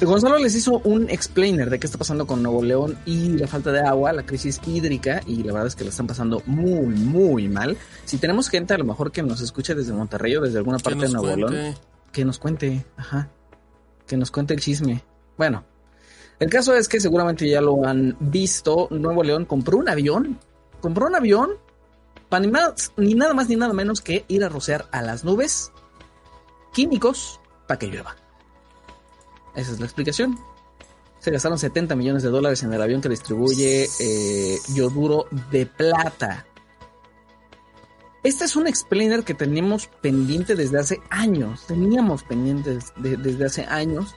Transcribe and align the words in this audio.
Gonzalo 0.00 0.38
les 0.38 0.54
hizo 0.54 0.78
un 0.84 1.10
explainer 1.10 1.70
de 1.70 1.80
qué 1.80 1.86
está 1.86 1.98
pasando 1.98 2.24
con 2.24 2.40
Nuevo 2.40 2.62
León 2.62 2.96
y 3.04 3.30
la 3.30 3.48
falta 3.48 3.72
de 3.72 3.80
agua, 3.80 4.12
la 4.12 4.24
crisis 4.24 4.60
hídrica, 4.64 5.22
y 5.26 5.42
la 5.42 5.52
verdad 5.52 5.66
es 5.66 5.74
que 5.74 5.82
lo 5.82 5.90
están 5.90 6.06
pasando 6.06 6.40
muy, 6.46 6.94
muy 6.94 7.48
mal. 7.48 7.76
Si 8.04 8.18
tenemos 8.18 8.48
gente 8.48 8.74
a 8.74 8.78
lo 8.78 8.84
mejor 8.84 9.10
que 9.10 9.24
nos 9.24 9.40
escuche 9.40 9.74
desde 9.74 9.92
Monterrey 9.92 10.36
o 10.36 10.40
desde 10.40 10.58
alguna 10.58 10.78
parte 10.78 11.00
de 11.00 11.08
Nuevo 11.08 11.36
León, 11.36 11.74
que 12.12 12.24
nos 12.24 12.38
cuente, 12.38 12.86
ajá, 12.96 13.28
que 14.06 14.16
nos 14.16 14.30
cuente 14.30 14.54
el 14.54 14.60
chisme. 14.60 15.02
Bueno, 15.36 15.64
el 16.38 16.48
caso 16.48 16.74
es 16.74 16.88
que 16.88 17.00
seguramente 17.00 17.48
ya 17.48 17.60
lo 17.60 17.84
han 17.84 18.16
visto, 18.20 18.86
Nuevo 18.92 19.24
León 19.24 19.46
compró 19.46 19.78
un 19.78 19.88
avión, 19.88 20.38
compró 20.80 21.06
un 21.06 21.16
avión 21.16 21.50
para 22.28 22.44
ni, 22.44 22.52
más, 22.52 22.92
ni 22.96 23.14
nada 23.14 23.34
más 23.34 23.48
ni 23.48 23.56
nada 23.56 23.72
menos 23.72 24.00
que 24.00 24.24
ir 24.28 24.44
a 24.44 24.48
rociar 24.48 24.86
a 24.92 25.02
las 25.02 25.24
nubes 25.24 25.72
químicos 26.72 27.40
para 27.66 27.80
que 27.80 27.88
llueva. 27.88 28.14
Esa 29.58 29.72
es 29.72 29.80
la 29.80 29.86
explicación. 29.86 30.38
Se 31.18 31.32
gastaron 31.32 31.58
70 31.58 31.96
millones 31.96 32.22
de 32.22 32.28
dólares 32.28 32.62
en 32.62 32.72
el 32.72 32.80
avión 32.80 33.00
que 33.00 33.08
distribuye 33.08 33.88
eh, 33.98 34.58
yoduro 34.72 35.26
de 35.50 35.66
plata. 35.66 36.46
Este 38.22 38.44
es 38.44 38.54
un 38.54 38.68
explainer 38.68 39.24
que 39.24 39.34
teníamos 39.34 39.88
pendiente 40.00 40.54
desde 40.54 40.78
hace 40.78 41.00
años. 41.10 41.66
Teníamos 41.66 42.22
pendientes 42.22 42.92
desde 42.96 43.44
hace 43.44 43.64
años. 43.64 44.14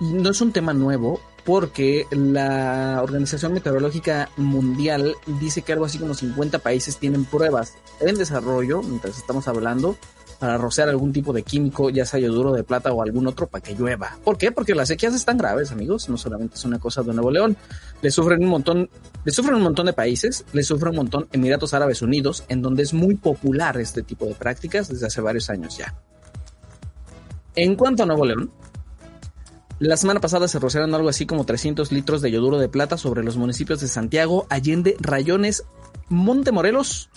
Y 0.00 0.14
no 0.14 0.30
es 0.30 0.40
un 0.40 0.50
tema 0.50 0.72
nuevo 0.72 1.20
porque 1.44 2.06
la 2.10 3.00
Organización 3.02 3.52
Meteorológica 3.52 4.30
Mundial 4.38 5.14
dice 5.26 5.60
que 5.60 5.74
algo 5.74 5.84
así 5.84 5.98
como 5.98 6.14
50 6.14 6.58
países 6.60 6.96
tienen 6.96 7.26
pruebas 7.26 7.74
en 8.00 8.16
desarrollo, 8.16 8.82
mientras 8.82 9.18
estamos 9.18 9.46
hablando, 9.46 9.98
para 10.40 10.56
rociar 10.56 10.88
algún 10.88 11.12
tipo 11.12 11.34
de 11.34 11.42
químico, 11.42 11.90
ya 11.90 12.06
sea 12.06 12.18
yoduro 12.18 12.52
de 12.52 12.64
plata 12.64 12.90
o 12.92 13.02
algún 13.02 13.26
otro, 13.26 13.46
para 13.46 13.62
que 13.62 13.74
llueva. 13.74 14.16
¿Por 14.24 14.38
qué? 14.38 14.50
Porque 14.50 14.74
las 14.74 14.88
sequías 14.88 15.14
están 15.14 15.36
graves, 15.36 15.70
amigos. 15.70 16.08
No 16.08 16.16
solamente 16.16 16.54
es 16.54 16.64
una 16.64 16.78
cosa 16.78 17.02
de 17.02 17.12
Nuevo 17.12 17.30
León. 17.30 17.58
Le 18.00 18.10
sufren 18.10 18.42
un 18.42 18.48
montón, 18.48 18.88
le 19.22 19.32
sufren 19.32 19.56
un 19.56 19.62
montón 19.62 19.84
de 19.84 19.92
países, 19.92 20.46
le 20.54 20.62
sufren 20.62 20.90
un 20.92 20.96
montón 20.96 21.28
Emiratos 21.30 21.74
Árabes 21.74 22.00
Unidos, 22.00 22.44
en 22.48 22.62
donde 22.62 22.82
es 22.82 22.94
muy 22.94 23.16
popular 23.16 23.78
este 23.78 24.02
tipo 24.02 24.24
de 24.24 24.34
prácticas 24.34 24.88
desde 24.88 25.06
hace 25.06 25.20
varios 25.20 25.50
años 25.50 25.76
ya. 25.76 25.94
En 27.54 27.76
cuanto 27.76 28.04
a 28.04 28.06
Nuevo 28.06 28.24
León, 28.24 28.50
la 29.78 29.98
semana 29.98 30.20
pasada 30.20 30.48
se 30.48 30.58
rociaron 30.58 30.94
algo 30.94 31.10
así 31.10 31.26
como 31.26 31.44
300 31.44 31.92
litros 31.92 32.22
de 32.22 32.30
yoduro 32.30 32.58
de 32.58 32.70
plata 32.70 32.96
sobre 32.96 33.22
los 33.22 33.36
municipios 33.36 33.80
de 33.80 33.88
Santiago, 33.88 34.46
Allende, 34.48 34.96
Rayones, 35.00 35.64
Montemorelos, 36.08 37.10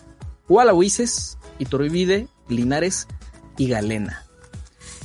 Hualahuises, 0.49 1.37
Iturbide, 1.59 2.27
Linares 2.47 3.07
y 3.57 3.67
Galena. 3.67 4.25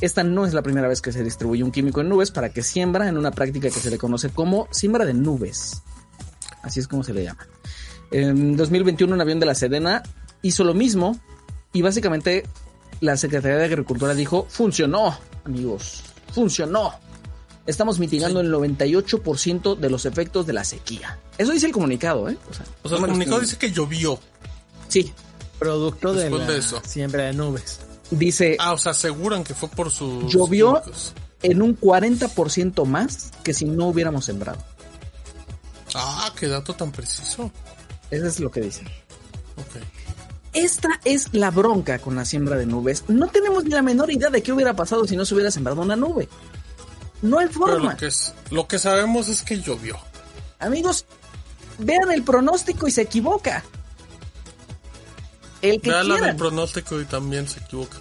Esta 0.01 0.23
no 0.23 0.47
es 0.47 0.55
la 0.55 0.63
primera 0.63 0.87
vez 0.87 1.01
que 1.01 1.13
se 1.13 1.25
distribuye 1.25 1.65
un 1.65 1.73
químico 1.73 2.01
en 2.01 2.09
nubes 2.09 2.31
para 2.31 2.51
que 2.51 2.63
siembra 2.63 3.09
en 3.09 3.19
una 3.19 3.33
práctica 3.33 3.69
que 3.69 3.81
se 3.81 3.91
le 3.91 3.99
conoce 3.99 4.31
como 4.31 4.69
siembra 4.71 5.05
de 5.05 5.15
nubes. 5.15 5.83
Así 6.63 6.79
es 6.81 6.87
como 6.87 7.03
se 7.03 7.13
le 7.13 7.25
llama. 7.25 7.47
En 8.11 8.57
2021 8.57 9.13
un 9.13 9.21
avión 9.21 9.41
de 9.41 9.47
la 9.47 9.55
Sedena 9.55 10.03
hizo 10.43 10.65
lo 10.65 10.75
mismo 10.75 11.19
y 11.73 11.83
básicamente 11.83 12.45
la 13.01 13.17
Secretaría 13.17 13.59
de 13.59 13.65
Agricultura 13.65 14.15
dijo, 14.15 14.47
funcionó, 14.49 15.19
amigos, 15.45 16.03
funcionó. 16.33 16.95
Estamos 17.67 17.99
mitigando 17.99 18.41
el 18.41 18.53
98% 18.53 19.77
de 19.77 19.91
los 19.91 20.07
efectos 20.07 20.47
de 20.47 20.55
la 20.55 20.65
sequía. 20.65 21.19
Eso 21.37 21.53
dice 21.53 21.67
el 21.67 21.73
comunicado, 21.73 22.29
¿eh? 22.29 22.39
O 22.49 22.55
sea, 22.89 22.97
el 22.97 23.07
comunicado 23.07 23.41
dice 23.41 23.59
que 23.59 23.71
llovió. 23.71 24.19
Sí, 24.89 25.13
Producto 25.59 26.15
de 26.15 26.31
la 26.31 26.57
eso. 26.57 26.81
siembra 26.87 27.25
de 27.25 27.33
nubes. 27.33 27.81
Dice. 28.11 28.57
Ah, 28.59 28.73
o 28.73 28.79
sea, 28.79 28.93
aseguran 28.93 29.45
que 29.45 29.55
fue 29.55 29.69
por 29.69 29.91
su. 29.91 30.29
Llovió 30.29 30.83
en 31.43 31.63
un 31.63 31.79
40% 31.79 32.85
más 32.85 33.31
que 33.43 33.55
si 33.55 33.65
no 33.65 33.87
hubiéramos 33.89 34.25
sembrado. 34.25 34.59
Ah, 35.95 36.33
qué 36.39 36.49
dato 36.49 36.75
tan 36.75 36.93
preciso. 36.93 37.51
Eso 38.11 38.27
es 38.27 38.41
lo 38.41 38.51
que 38.51 38.61
dice. 38.61 38.83
Ok. 39.57 39.83
Esta 40.53 40.89
es 41.05 41.33
la 41.33 41.51
bronca 41.51 41.99
con 41.99 42.17
la 42.17 42.25
siembra 42.25 42.57
de 42.57 42.67
nubes. 42.67 43.05
No 43.09 43.29
tenemos 43.29 43.65
ni 43.65 43.71
la 43.71 43.83
menor 43.83 44.11
idea 44.11 44.31
de 44.31 44.43
qué 44.43 44.53
hubiera 44.53 44.75
pasado 44.75 45.07
si 45.07 45.17
no 45.17 45.25
se 45.25 45.35
hubiera 45.35 45.51
sembrado 45.51 45.83
una 45.83 45.97
nube. 45.97 46.29
No 47.23 47.39
hay 47.39 47.49
forma. 47.49 47.93
lo, 47.93 47.97
que 47.97 48.07
es, 48.07 48.33
lo 48.51 48.67
que 48.67 48.79
sabemos 48.79 49.29
es 49.29 49.43
que 49.43 49.61
llovió. 49.61 49.99
Amigos, 50.59 51.05
vean 51.79 52.11
el 52.13 52.23
pronóstico 52.23 52.89
y 52.89 52.91
se 52.91 53.03
equivoca. 53.03 53.65
El 55.63 55.81
que 55.81 55.91
el 55.91 56.37
pronóstico 56.37 57.01
y 57.01 57.05
también 57.05 57.49
se 57.49 57.61
equivoca. 57.61 57.99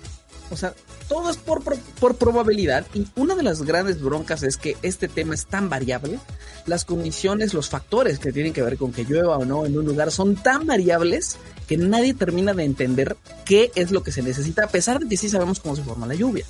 O 0.50 0.56
sea, 0.56 0.74
todo 1.10 1.30
es 1.30 1.38
por, 1.38 1.62
por, 2.00 2.16
probabilidad 2.16 2.86
y 2.94 3.06
una 3.16 3.36
de 3.36 3.44
las 3.44 3.64
grandes 3.64 4.02
broncas 4.02 4.44
es 4.44 4.56
que 4.56 4.78
este 4.82 5.08
tema 5.08 5.34
es 5.34 5.46
tan 5.46 5.70
variable, 5.70 6.20
las 6.66 6.86
condiciones, 6.86 7.54
los 7.54 7.70
factores 7.70 8.20
que 8.20 8.32
tienen 8.32 8.54
que 8.54 8.62
ver 8.62 8.78
con 8.78 8.94
que 8.94 9.04
llueva 9.04 9.38
o 9.38 9.46
no 9.46 9.66
en 9.66 9.78
un 9.78 9.86
lugar 9.86 10.12
son 10.12 10.36
tan 10.36 10.66
variables 10.66 11.38
que 11.68 11.78
nadie 11.78 12.14
termina 12.14 12.54
de 12.54 12.64
entender 12.64 13.18
qué 13.44 13.72
es 13.76 13.92
lo 13.92 14.04
que 14.04 14.14
se 14.14 14.22
necesita, 14.22 14.66
a 14.66 14.70
pesar 14.70 15.00
de 15.00 15.10
que 15.10 15.18
sí 15.18 15.28
sabemos 15.28 15.60
cómo 15.60 15.76
se 15.76 15.84
forma 15.84 16.08
la 16.08 16.16
lluvia. 16.16 16.46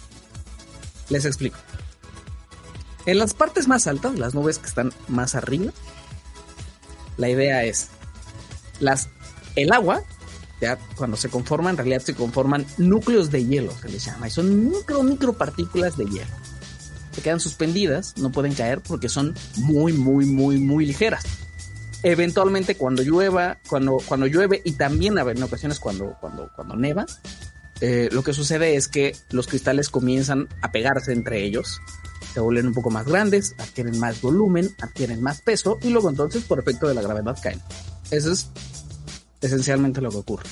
Les 1.09 1.25
explico. 1.25 1.57
En 3.07 3.17
las 3.17 3.33
partes 3.33 3.67
más 3.67 3.87
altas, 3.87 4.19
las 4.19 4.35
nubes 4.35 4.59
que 4.59 4.67
están 4.67 4.93
más 5.07 5.33
arriba, 5.33 5.71
la 7.17 7.29
idea 7.29 7.63
es 7.63 7.87
las, 8.79 9.09
el 9.55 9.71
agua 9.71 10.03
ya 10.61 10.77
cuando 10.95 11.17
se 11.17 11.29
conforman, 11.29 11.71
en 11.71 11.77
realidad 11.77 12.01
se 12.01 12.15
conforman 12.15 12.65
núcleos 12.77 13.31
de 13.31 13.45
hielo, 13.45 13.71
se 13.79 13.89
les 13.89 14.03
llama, 14.05 14.27
y 14.27 14.31
son 14.31 14.69
micro, 14.71 15.03
micro 15.03 15.33
partículas 15.33 15.97
de 15.97 16.05
hielo. 16.05 16.31
Se 17.11 17.21
quedan 17.21 17.39
suspendidas, 17.39 18.15
no 18.17 18.31
pueden 18.31 18.53
caer 18.53 18.81
porque 18.81 19.09
son 19.09 19.33
muy, 19.57 19.93
muy, 19.93 20.25
muy, 20.25 20.59
muy 20.59 20.85
ligeras. 20.85 21.23
Eventualmente 22.03 22.75
cuando 22.75 23.01
llueva, 23.01 23.57
cuando, 23.67 23.97
cuando 24.05 24.27
llueve 24.27 24.61
y 24.63 24.73
también 24.73 25.17
en 25.17 25.43
ocasiones 25.43 25.79
cuando, 25.79 26.15
cuando, 26.21 26.51
cuando 26.55 26.75
neva, 26.75 27.07
eh, 27.81 28.09
lo 28.11 28.23
que 28.23 28.33
sucede 28.33 28.75
es 28.75 28.87
que 28.87 29.15
los 29.31 29.47
cristales 29.47 29.89
comienzan 29.89 30.47
a 30.61 30.71
pegarse 30.71 31.11
entre 31.11 31.43
ellos, 31.43 31.79
se 32.33 32.39
vuelven 32.39 32.67
un 32.67 32.73
poco 32.73 32.91
más 32.91 33.07
grandes, 33.07 33.55
adquieren 33.57 33.99
más 33.99 34.21
volumen, 34.21 34.69
adquieren 34.79 35.21
más 35.21 35.41
peso 35.41 35.79
y 35.81 35.89
luego 35.89 36.09
entonces 36.09 36.43
por 36.43 36.59
efecto 36.59 36.87
de 36.87 36.93
la 36.93 37.01
gravedad 37.01 37.37
caen. 37.41 37.61
Eso 38.11 38.31
es 38.31 38.49
esencialmente 39.47 40.01
lo 40.01 40.11
que 40.11 40.17
ocurre. 40.17 40.45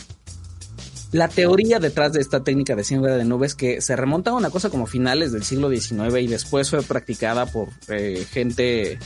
La 1.12 1.30
teoría 1.30 1.80
detrás 1.80 2.12
de 2.12 2.20
esta 2.20 2.44
técnica 2.44 2.76
de 2.76 2.84
siembra 2.84 3.16
de 3.16 3.24
nubes 3.24 3.56
que 3.56 3.80
se 3.80 3.96
remonta 3.96 4.32
a 4.32 4.34
una 4.34 4.50
cosa 4.50 4.70
como 4.70 4.86
finales 4.86 5.32
del 5.32 5.44
siglo 5.44 5.70
XIX 5.70 6.18
y 6.20 6.28
después 6.28 6.70
fue 6.70 6.82
practicada 6.82 7.46
por 7.46 7.70
eh, 7.88 8.26
gente 8.30 9.00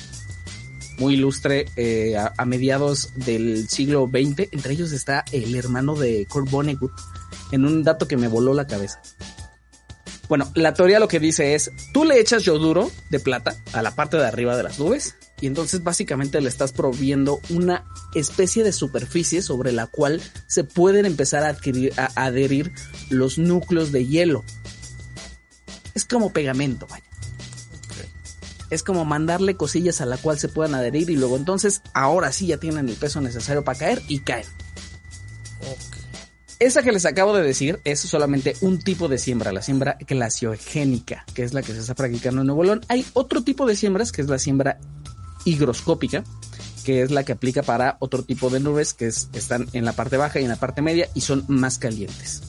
muy 0.97 1.13
ilustre 1.13 1.66
eh, 1.75 2.16
a, 2.17 2.45
mediados 2.45 3.09
del 3.16 3.69
siglo 3.69 4.09
XX. 4.11 4.50
Entre 4.51 4.73
ellos 4.73 4.91
está 4.91 5.23
el 5.31 5.55
hermano 5.55 5.95
de 5.95 6.25
Kurt 6.27 6.50
Vonnegut 6.50 6.91
en 7.51 7.66
un 7.66 7.83
dato 7.83 8.07
que 8.07 8.17
me 8.17 8.27
voló 8.27 8.53
la 8.53 8.67
cabeza. 8.67 9.01
Bueno, 10.27 10.51
la 10.53 10.73
teoría 10.73 11.00
lo 11.00 11.07
que 11.07 11.19
dice 11.19 11.56
es, 11.56 11.71
tú 11.94 12.06
le 12.06 12.19
echas 12.19 12.44
yoduro 12.44 12.91
de 13.09 13.19
plata 13.19 13.56
a 13.73 13.81
la 13.81 13.95
parte 13.95 14.17
de 14.17 14.27
arriba 14.27 14.56
de 14.56 14.63
las 14.63 14.77
nubes 14.79 15.16
y 15.41 15.47
entonces 15.47 15.83
básicamente 15.83 16.41
le 16.41 16.50
estás 16.50 16.72
proviendo 16.72 17.39
una 17.50 17.85
especie 18.13 18.63
de 18.63 18.73
superficie 18.73 19.41
sobre 19.41 19.72
la 19.72 19.88
cual 19.88 20.22
se 20.47 20.63
pueden 20.63 21.05
empezar 21.05 21.44
a, 21.44 21.50
adquirir, 21.50 21.94
a 21.97 22.09
adherir 22.16 22.73
los 23.09 23.38
núcleos 23.38 23.91
de 23.91 24.05
hielo. 24.05 24.44
Es 25.94 26.05
como 26.05 26.31
pegamento, 26.31 26.88
vaya. 26.89 27.03
Es 28.69 28.83
como 28.83 29.03
mandarle 29.03 29.55
cosillas 29.55 30.00
a 30.00 30.05
la 30.05 30.17
cual 30.17 30.38
se 30.38 30.47
puedan 30.47 30.75
adherir 30.75 31.09
y 31.09 31.16
luego 31.16 31.38
entonces 31.38 31.81
ahora 31.94 32.31
sí 32.31 32.47
ya 32.47 32.57
tienen 32.57 32.88
el 32.88 32.95
peso 32.95 33.19
necesario 33.19 33.63
para 33.63 33.79
caer 33.79 34.01
y 34.07 34.19
caen. 34.19 34.45
Esa 36.59 36.83
que 36.83 36.91
les 36.91 37.06
acabo 37.06 37.33
de 37.33 37.41
decir 37.41 37.79
es 37.85 38.01
solamente 38.01 38.56
un 38.59 38.79
tipo 38.79 39.07
de 39.07 39.17
siembra, 39.17 39.53
la 39.53 39.61
siembra 39.61 39.97
glaciogénica, 40.06 41.25
que 41.33 41.44
es 41.44 41.53
la 41.53 41.61
que 41.61 41.71
se 41.71 41.79
está 41.79 41.95
practicando 41.95 42.41
en 42.41 42.47
Nuevo 42.47 42.66
León. 42.66 42.81
Hay 42.89 43.06
otro 43.13 43.44
tipo 43.44 43.66
de 43.66 43.77
siembras, 43.77 44.11
que 44.11 44.21
es 44.21 44.27
la 44.27 44.38
siembra 44.38 44.77
higroscópica, 45.45 46.24
que 46.83 47.01
es 47.01 47.12
la 47.12 47.24
que 47.24 47.33
aplica 47.33 47.63
para 47.63 47.97
otro 48.00 48.24
tipo 48.24 48.50
de 48.50 48.59
nubes 48.59 48.94
que 48.94 49.07
están 49.07 49.68
en 49.74 49.86
la 49.86 49.94
parte 49.94 50.18
baja 50.18 50.39
y 50.39 50.44
en 50.44 50.50
la 50.50 50.56
parte 50.56 50.81
media 50.81 51.09
y 51.13 51.21
son 51.21 51.45
más 51.47 51.77
calientes. 51.77 52.41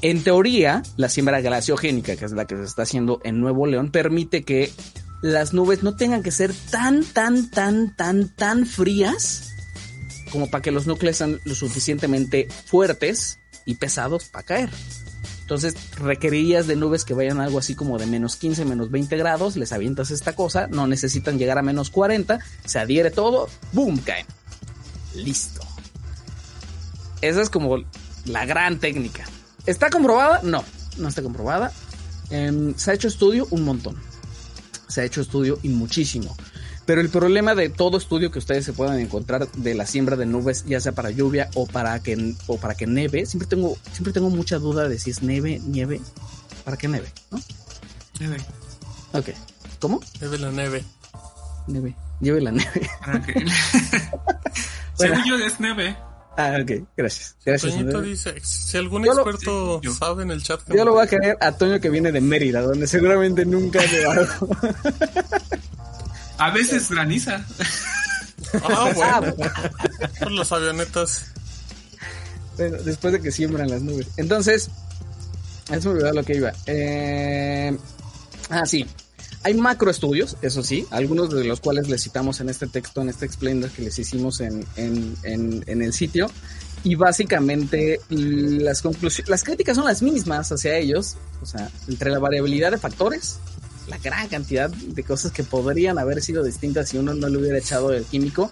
En 0.00 0.22
teoría, 0.22 0.82
la 0.96 1.08
siembra 1.08 1.40
glaciogénica, 1.40 2.16
que 2.16 2.24
es 2.24 2.32
la 2.32 2.46
que 2.46 2.56
se 2.56 2.64
está 2.64 2.82
haciendo 2.82 3.20
en 3.24 3.40
Nuevo 3.40 3.66
León, 3.66 3.90
permite 3.90 4.42
que 4.42 4.72
las 5.22 5.52
nubes 5.52 5.82
no 5.82 5.96
tengan 5.96 6.22
que 6.22 6.30
ser 6.30 6.54
tan, 6.70 7.04
tan, 7.04 7.50
tan, 7.50 7.96
tan, 7.96 8.34
tan 8.36 8.66
frías 8.66 9.48
como 10.30 10.50
para 10.50 10.62
que 10.62 10.70
los 10.70 10.86
núcleos 10.86 11.16
sean 11.16 11.40
lo 11.44 11.54
suficientemente 11.54 12.48
fuertes 12.66 13.38
y 13.64 13.74
pesados 13.74 14.26
para 14.26 14.44
caer. 14.44 14.70
Entonces 15.48 15.76
requerirías 15.96 16.66
de 16.66 16.76
nubes 16.76 17.06
que 17.06 17.14
vayan 17.14 17.40
algo 17.40 17.58
así 17.58 17.74
como 17.74 17.96
de 17.96 18.04
menos 18.04 18.36
15, 18.36 18.66
menos 18.66 18.90
20 18.90 19.16
grados, 19.16 19.56
les 19.56 19.72
avientas 19.72 20.10
esta 20.10 20.34
cosa, 20.34 20.66
no 20.66 20.86
necesitan 20.86 21.38
llegar 21.38 21.56
a 21.56 21.62
menos 21.62 21.88
40, 21.88 22.38
se 22.66 22.78
adhiere 22.78 23.10
todo, 23.10 23.48
¡boom! 23.72 23.96
caen. 23.96 24.26
Listo. 25.14 25.62
Esa 27.22 27.40
es 27.40 27.48
como 27.48 27.78
la 28.26 28.44
gran 28.44 28.78
técnica. 28.78 29.24
¿Está 29.64 29.88
comprobada? 29.88 30.42
No, 30.42 30.62
no 30.98 31.08
está 31.08 31.22
comprobada. 31.22 31.72
Em, 32.28 32.74
se 32.76 32.90
ha 32.90 32.94
hecho 32.94 33.08
estudio 33.08 33.48
un 33.50 33.64
montón. 33.64 33.96
Se 34.86 35.00
ha 35.00 35.04
hecho 35.04 35.22
estudio 35.22 35.58
y 35.62 35.70
muchísimo. 35.70 36.36
Pero 36.88 37.02
el 37.02 37.10
problema 37.10 37.54
de 37.54 37.68
todo 37.68 37.98
estudio 37.98 38.30
que 38.30 38.38
ustedes 38.38 38.64
se 38.64 38.72
puedan 38.72 38.98
encontrar 38.98 39.46
de 39.46 39.74
la 39.74 39.84
siembra 39.84 40.16
de 40.16 40.24
nubes, 40.24 40.64
ya 40.64 40.80
sea 40.80 40.92
para 40.92 41.10
lluvia 41.10 41.50
o 41.52 41.66
para 41.66 42.02
que 42.02 42.34
o 42.46 42.56
para 42.56 42.74
que 42.76 42.86
neve, 42.86 43.26
siempre 43.26 43.46
tengo 43.46 43.76
siempre 43.92 44.14
tengo 44.14 44.30
mucha 44.30 44.58
duda 44.58 44.88
de 44.88 44.98
si 44.98 45.10
es 45.10 45.22
neve, 45.22 45.60
nieve, 45.66 46.00
para 46.64 46.78
qué 46.78 46.88
neve, 46.88 47.12
¿no? 47.30 47.38
Neve. 48.20 48.38
Ok. 49.12 49.28
¿Cómo? 49.80 50.00
Neve 50.22 50.38
la 50.38 50.50
neve. 50.50 50.82
Neve. 51.66 51.94
Lleve 52.22 52.40
la 52.40 52.52
neve. 52.52 52.90
Según 54.94 55.24
yo 55.28 55.36
es 55.36 55.60
neve. 55.60 55.94
Ah, 56.38 56.56
ok, 56.62 56.88
gracias. 56.96 57.36
Gracias. 57.44 57.74
Toñito 57.74 58.00
dice, 58.00 58.34
si 58.42 58.78
algún 58.78 59.04
experto 59.04 59.82
sabe 59.98 60.22
en 60.22 60.30
el 60.30 60.42
chat. 60.42 60.60
Yo 60.74 60.86
lo 60.86 60.92
voy 60.92 61.02
a 61.02 61.06
querer 61.06 61.36
a 61.38 61.52
Toño 61.52 61.80
que 61.80 61.90
viene 61.90 62.12
de 62.12 62.22
Mérida, 62.22 62.62
donde 62.62 62.86
seguramente 62.86 63.44
nunca 63.44 63.82
ha 63.82 63.86
nevado. 63.92 64.26
A 66.38 66.50
veces 66.50 66.88
graniza. 66.90 67.44
Ah, 68.62 68.92
bueno. 69.20 69.34
Por 70.20 70.32
las 70.32 70.52
avionetas. 70.52 71.26
Bueno, 72.56 72.78
después 72.78 73.12
de 73.12 73.20
que 73.20 73.30
siembran 73.32 73.68
las 73.68 73.82
nubes. 73.82 74.06
Entonces, 74.16 74.70
es 75.70 75.84
me 75.84 75.90
olvidó 75.90 76.12
lo 76.12 76.22
que 76.22 76.36
iba. 76.36 76.52
Eh, 76.66 77.76
ah, 78.50 78.64
sí. 78.66 78.86
Hay 79.44 79.54
macroestudios, 79.54 80.36
eso 80.42 80.64
sí, 80.64 80.84
algunos 80.90 81.30
de 81.30 81.44
los 81.44 81.60
cuales 81.60 81.88
les 81.88 82.02
citamos 82.02 82.40
en 82.40 82.48
este 82.48 82.66
texto, 82.66 83.00
en 83.02 83.08
este 83.08 83.24
explainer 83.24 83.70
que 83.70 83.82
les 83.82 83.98
hicimos 83.98 84.40
en, 84.40 84.66
en, 84.76 85.16
en, 85.22 85.64
en 85.66 85.82
el 85.82 85.92
sitio. 85.92 86.28
Y 86.84 86.94
básicamente 86.96 88.00
las 88.08 88.82
conclusiones, 88.82 89.28
las 89.28 89.44
críticas 89.44 89.76
son 89.76 89.86
las 89.86 90.02
mismas 90.02 90.50
hacia 90.50 90.76
ellos, 90.76 91.16
o 91.40 91.46
sea, 91.46 91.70
entre 91.88 92.10
la 92.10 92.18
variabilidad 92.18 92.70
de 92.70 92.78
factores 92.78 93.38
la 93.88 93.98
gran 93.98 94.28
cantidad 94.28 94.70
de 94.70 95.02
cosas 95.02 95.32
que 95.32 95.44
podrían 95.44 95.98
haber 95.98 96.22
sido 96.22 96.44
distintas 96.44 96.88
si 96.88 96.98
uno 96.98 97.14
no 97.14 97.28
le 97.28 97.38
hubiera 97.38 97.58
echado 97.58 97.92
el 97.92 98.04
químico 98.04 98.50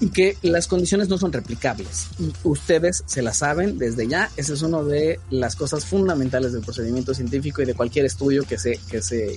y 0.00 0.08
que 0.08 0.36
las 0.42 0.66
condiciones 0.66 1.08
no 1.08 1.18
son 1.18 1.32
replicables. 1.32 2.08
Ustedes 2.42 3.04
se 3.06 3.22
la 3.22 3.34
saben 3.34 3.78
desde 3.78 4.08
ya. 4.08 4.30
Esa 4.36 4.54
es 4.54 4.62
una 4.62 4.82
de 4.82 5.20
las 5.30 5.56
cosas 5.56 5.84
fundamentales 5.84 6.52
del 6.52 6.62
procedimiento 6.62 7.14
científico 7.14 7.62
y 7.62 7.66
de 7.66 7.74
cualquier 7.74 8.06
estudio 8.06 8.44
que 8.44 8.58
se, 8.58 8.78
que 8.90 9.02
se, 9.02 9.36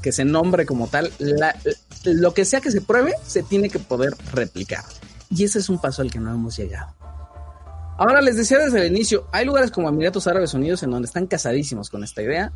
que 0.00 0.12
se 0.12 0.24
nombre 0.24 0.64
como 0.66 0.86
tal. 0.86 1.12
lo 2.04 2.32
que 2.32 2.44
sea 2.44 2.60
que 2.60 2.70
se 2.70 2.80
pruebe, 2.80 3.12
se 3.26 3.42
tiene 3.42 3.68
que 3.70 3.80
poder 3.80 4.14
replicar. 4.32 4.84
Y 5.30 5.44
ese 5.44 5.58
es 5.58 5.68
un 5.68 5.80
paso 5.80 6.02
al 6.02 6.10
que 6.10 6.20
no 6.20 6.32
hemos 6.32 6.56
llegado. 6.56 6.94
Ahora 7.98 8.20
les 8.20 8.36
decía 8.36 8.58
desde 8.58 8.86
el 8.86 8.92
inicio, 8.92 9.26
hay 9.32 9.44
lugares 9.44 9.72
como 9.72 9.88
Emiratos 9.88 10.28
Árabes 10.28 10.54
Unidos 10.54 10.84
en 10.84 10.92
donde 10.92 11.06
están 11.06 11.26
casadísimos 11.26 11.90
con 11.90 12.04
esta 12.04 12.22
idea. 12.22 12.52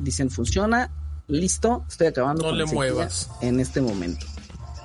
Dicen 0.00 0.30
funciona, 0.30 0.90
listo, 1.30 1.84
estoy 1.88 2.08
acabando. 2.08 2.44
No 2.44 2.52
le 2.52 2.66
muevas. 2.66 3.30
En 3.40 3.60
este 3.60 3.80
momento. 3.80 4.26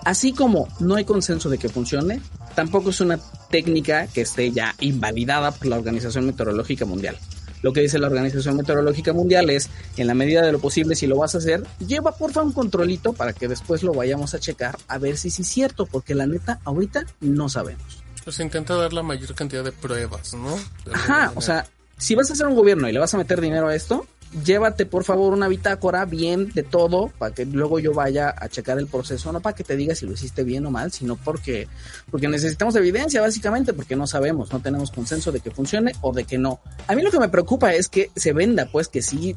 Así 0.03 0.33
como 0.33 0.67
no 0.79 0.95
hay 0.95 1.03
consenso 1.03 1.49
de 1.49 1.57
que 1.57 1.67
funcione, 1.67 2.21
tampoco 2.53 2.91
es 2.91 3.01
una 3.01 3.19
técnica 3.49 4.07
que 4.07 4.21
esté 4.21 4.51
ya 4.51 4.75
invalidada 4.79 5.51
por 5.51 5.67
la 5.67 5.77
Organización 5.77 6.27
Meteorológica 6.27 6.85
Mundial. 6.85 7.17
Lo 7.63 7.73
que 7.73 7.81
dice 7.81 7.97
la 7.97 8.05
Organización 8.05 8.57
Meteorológica 8.57 9.13
Mundial 9.13 9.49
es, 9.49 9.69
en 9.97 10.05
la 10.05 10.13
medida 10.13 10.43
de 10.43 10.51
lo 10.51 10.59
posible, 10.59 10.95
si 10.95 11.07
lo 11.07 11.17
vas 11.17 11.33
a 11.33 11.39
hacer, 11.39 11.65
lleva 11.79 12.11
porfa 12.11 12.43
un 12.43 12.51
controlito 12.51 13.13
para 13.13 13.33
que 13.33 13.47
después 13.47 13.81
lo 13.81 13.91
vayamos 13.91 14.35
a 14.35 14.39
checar 14.39 14.77
a 14.87 14.99
ver 14.99 15.17
si 15.17 15.31
sí 15.31 15.41
es 15.41 15.47
cierto, 15.47 15.87
porque 15.87 16.13
la 16.13 16.27
neta, 16.27 16.59
ahorita 16.63 17.07
no 17.21 17.49
sabemos. 17.49 18.03
Pues 18.23 18.39
intenta 18.39 18.75
dar 18.75 18.93
la 18.93 19.01
mayor 19.01 19.33
cantidad 19.33 19.63
de 19.63 19.71
pruebas, 19.71 20.35
¿no? 20.35 20.59
Ajá, 20.93 21.31
o 21.35 21.41
sea, 21.41 21.67
si 21.97 22.13
vas 22.13 22.29
a 22.29 22.33
hacer 22.33 22.45
un 22.45 22.55
gobierno 22.55 22.87
y 22.87 22.91
le 22.91 22.99
vas 22.99 23.13
a 23.15 23.17
meter 23.17 23.41
dinero 23.41 23.67
a 23.67 23.75
esto, 23.75 24.05
llévate 24.43 24.85
por 24.85 25.03
favor 25.03 25.33
una 25.33 25.47
bitácora 25.47 26.05
bien 26.05 26.51
de 26.53 26.63
todo 26.63 27.11
para 27.17 27.33
que 27.33 27.45
luego 27.45 27.79
yo 27.79 27.93
vaya 27.93 28.33
a 28.37 28.49
checar 28.49 28.79
el 28.79 28.87
proceso, 28.87 29.31
no 29.31 29.41
para 29.41 29.55
que 29.55 29.63
te 29.63 29.75
diga 29.75 29.95
si 29.95 30.05
lo 30.05 30.13
hiciste 30.13 30.43
bien 30.43 30.65
o 30.65 30.71
mal, 30.71 30.91
sino 30.91 31.15
porque 31.15 31.67
porque 32.11 32.27
necesitamos 32.27 32.75
evidencia 32.75 33.21
básicamente 33.21 33.73
porque 33.73 33.95
no 33.95 34.07
sabemos, 34.07 34.51
no 34.51 34.59
tenemos 34.59 34.91
consenso 34.91 35.31
de 35.31 35.39
que 35.39 35.51
funcione 35.51 35.93
o 36.01 36.13
de 36.13 36.25
que 36.25 36.37
no. 36.37 36.59
A 36.87 36.95
mí 36.95 37.01
lo 37.01 37.11
que 37.11 37.19
me 37.19 37.29
preocupa 37.29 37.73
es 37.73 37.87
que 37.87 38.11
se 38.15 38.33
venda 38.33 38.67
pues 38.71 38.87
que 38.87 39.01
sí 39.01 39.35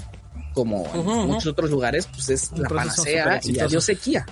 como 0.54 0.86
en 0.92 1.28
muchos 1.28 1.46
otros 1.46 1.70
lugares 1.70 2.06
pues 2.06 2.30
es 2.30 2.52
la 2.52 2.68
panacea 2.68 3.40
y 3.44 3.58
adiós 3.58 3.84
sequía. 3.84 4.26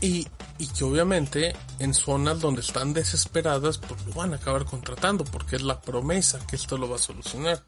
Y, 0.00 0.26
y 0.58 0.66
que 0.66 0.84
obviamente 0.84 1.56
en 1.78 1.94
zonas 1.94 2.40
donde 2.40 2.60
están 2.60 2.92
desesperadas 2.92 3.78
pues 3.78 4.04
lo 4.06 4.12
van 4.12 4.34
a 4.34 4.36
acabar 4.36 4.66
contratando 4.66 5.24
porque 5.24 5.56
es 5.56 5.62
la 5.62 5.80
promesa 5.80 6.38
que 6.46 6.56
esto 6.56 6.76
lo 6.76 6.88
va 6.90 6.96
a 6.96 6.98
solucionar. 6.98 7.62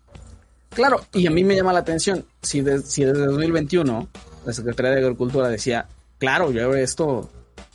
Claro, 0.70 1.00
y 1.12 1.26
a 1.26 1.30
mí 1.30 1.44
me 1.44 1.56
llama 1.56 1.72
la 1.72 1.80
atención, 1.80 2.24
si, 2.42 2.62
si 2.84 3.04
desde 3.04 3.26
2021 3.26 4.08
la 4.46 4.52
Secretaría 4.52 4.92
de 4.92 5.04
Agricultura 5.04 5.48
decía, 5.48 5.88
claro, 6.18 6.52
yo 6.52 6.74
esto 6.74 7.30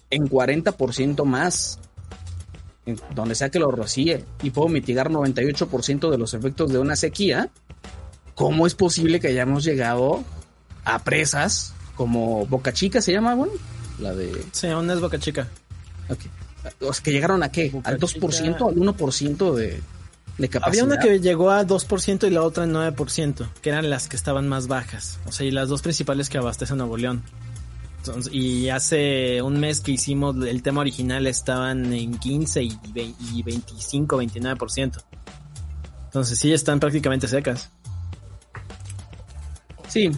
en 0.10 0.30
40% 0.30 1.26
más, 1.26 1.80
en 2.86 3.00
donde 3.16 3.36
sea 3.36 3.50
que 3.50 3.60
lo 3.60 3.72
rocíe, 3.72 4.24
y 4.42 4.52
puedo 4.52 4.70
mitigar 4.70 5.10
98% 5.10 6.10
de 6.10 6.18
los 6.18 6.34
efectos 6.34 6.72
de 6.72 6.80
una 6.80 6.96
sequía, 6.96 7.50
¿cómo 8.36 8.68
es 8.68 8.76
posible 8.76 9.20
que 9.20 9.28
hayamos 9.30 9.64
llegado 9.64 10.24
a 10.86 11.00
presas 11.00 11.74
como 11.96 12.46
Boca 12.46 12.74
Chica 12.74 13.02
se 13.02 13.12
llama, 13.12 13.36
bueno? 13.36 13.54
La 14.00 14.14
de... 14.14 14.44
Sí, 14.52 14.68
una 14.68 14.94
es 14.94 15.00
Boca 15.00 15.20
Chica. 15.20 15.48
Ok. 16.10 16.20
O 16.82 16.94
sea, 16.94 17.04
que 17.04 17.12
llegaron 17.12 17.44
a 17.44 17.52
qué? 17.52 17.72
¿Al 17.84 18.00
2%? 18.00 18.70
¿Al 18.70 18.76
1% 18.76 19.54
de, 19.54 19.82
había 20.62 20.84
una 20.84 20.98
que 20.98 21.20
llegó 21.20 21.52
a 21.52 21.66
2% 21.66 22.28
y 22.28 22.32
la 22.32 22.42
otra 22.42 22.64
en 22.64 22.74
9%, 22.74 23.48
que 23.62 23.70
eran 23.70 23.90
las 23.90 24.08
que 24.08 24.16
estaban 24.16 24.48
más 24.48 24.68
bajas. 24.68 25.20
O 25.28 25.32
sea, 25.32 25.46
y 25.46 25.52
las 25.52 25.70
dos 25.70 25.82
principales 25.82 26.30
que 26.30 26.38
abastecen 26.38 26.78
Nuevo 26.78 26.98
León. 26.98 27.24
y 28.32 28.70
hace 28.70 29.42
un 29.42 29.60
mes 29.60 29.82
que 29.82 29.92
hicimos 29.92 30.36
el 30.46 30.64
tema 30.64 30.82
original 30.82 31.28
estaban 31.28 31.94
en 31.94 32.18
15 32.18 32.64
y, 32.64 33.44
25, 33.44 34.22
29%. 34.22 35.04
Entonces 36.06 36.40
sí 36.40 36.52
están 36.52 36.80
prácticamente 36.80 37.28
secas. 37.28 37.70
Sí. 39.88 40.12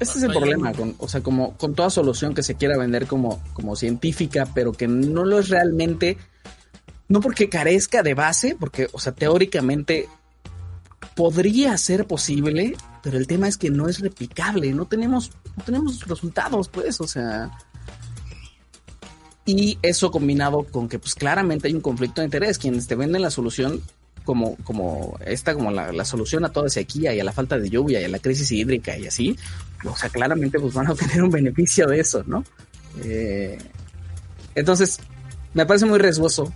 Este 0.00 0.18
es 0.18 0.24
el 0.24 0.32
problema, 0.32 0.72
con, 0.72 0.94
o 0.98 1.08
sea, 1.08 1.20
como 1.20 1.56
con 1.56 1.74
toda 1.74 1.90
solución 1.90 2.34
que 2.34 2.42
se 2.42 2.56
quiera 2.56 2.76
vender 2.76 3.06
como, 3.06 3.42
como 3.52 3.76
científica, 3.76 4.48
pero 4.54 4.72
que 4.72 4.88
no 4.88 5.24
lo 5.24 5.38
es 5.38 5.48
realmente 5.48 6.18
no 7.08 7.20
porque 7.20 7.48
carezca 7.48 8.02
de 8.02 8.14
base, 8.14 8.56
porque, 8.58 8.88
o 8.92 8.98
sea, 8.98 9.12
teóricamente 9.12 10.08
podría 11.14 11.76
ser 11.76 12.06
posible, 12.06 12.76
pero 13.02 13.18
el 13.18 13.26
tema 13.26 13.48
es 13.48 13.56
que 13.56 13.70
no 13.70 13.88
es 13.88 14.00
replicable, 14.00 14.72
no 14.72 14.86
tenemos, 14.86 15.30
no 15.56 15.64
tenemos 15.64 16.06
resultados, 16.06 16.68
pues, 16.68 17.00
o 17.00 17.06
sea. 17.06 17.50
Y 19.46 19.78
eso 19.82 20.10
combinado 20.10 20.64
con 20.64 20.88
que, 20.88 20.98
pues, 20.98 21.14
claramente 21.14 21.68
hay 21.68 21.74
un 21.74 21.82
conflicto 21.82 22.22
de 22.22 22.26
interés. 22.26 22.58
Quienes 22.58 22.86
te 22.86 22.94
venden 22.94 23.20
la 23.20 23.30
solución 23.30 23.82
como, 24.24 24.56
como 24.64 25.18
esta, 25.26 25.52
como 25.52 25.70
la, 25.70 26.04
solución 26.06 26.46
a 26.46 26.52
toda 26.52 26.70
sequía 26.70 27.14
y 27.14 27.20
a 27.20 27.24
la 27.24 27.32
falta 27.32 27.58
de 27.58 27.68
lluvia 27.68 28.00
y 28.00 28.04
a 28.04 28.08
la 28.08 28.20
crisis 28.20 28.50
hídrica 28.50 28.96
y 28.96 29.06
así, 29.06 29.36
o 29.84 29.94
sea, 29.94 30.08
claramente, 30.08 30.58
pues, 30.58 30.72
van 30.72 30.86
a 30.86 30.92
obtener 30.92 31.22
un 31.22 31.30
beneficio 31.30 31.86
de 31.86 32.00
eso, 32.00 32.24
¿no? 32.26 32.42
Eh, 33.02 33.58
entonces, 34.54 34.98
me 35.52 35.66
parece 35.66 35.84
muy 35.84 35.98
riesgoso 35.98 36.52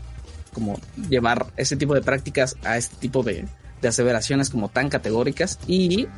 como 0.59 0.81
llevar 1.09 1.47
ese 1.57 1.77
tipo 1.77 1.95
de 1.95 2.03
prácticas 2.03 2.57
a 2.65 2.77
este 2.77 2.97
tipo 2.97 3.23
de, 3.23 3.47
aseveraciones 3.87 4.51
como 4.51 4.69
tan 4.69 4.89
categóricas. 4.89 5.61
Y 5.69 6.09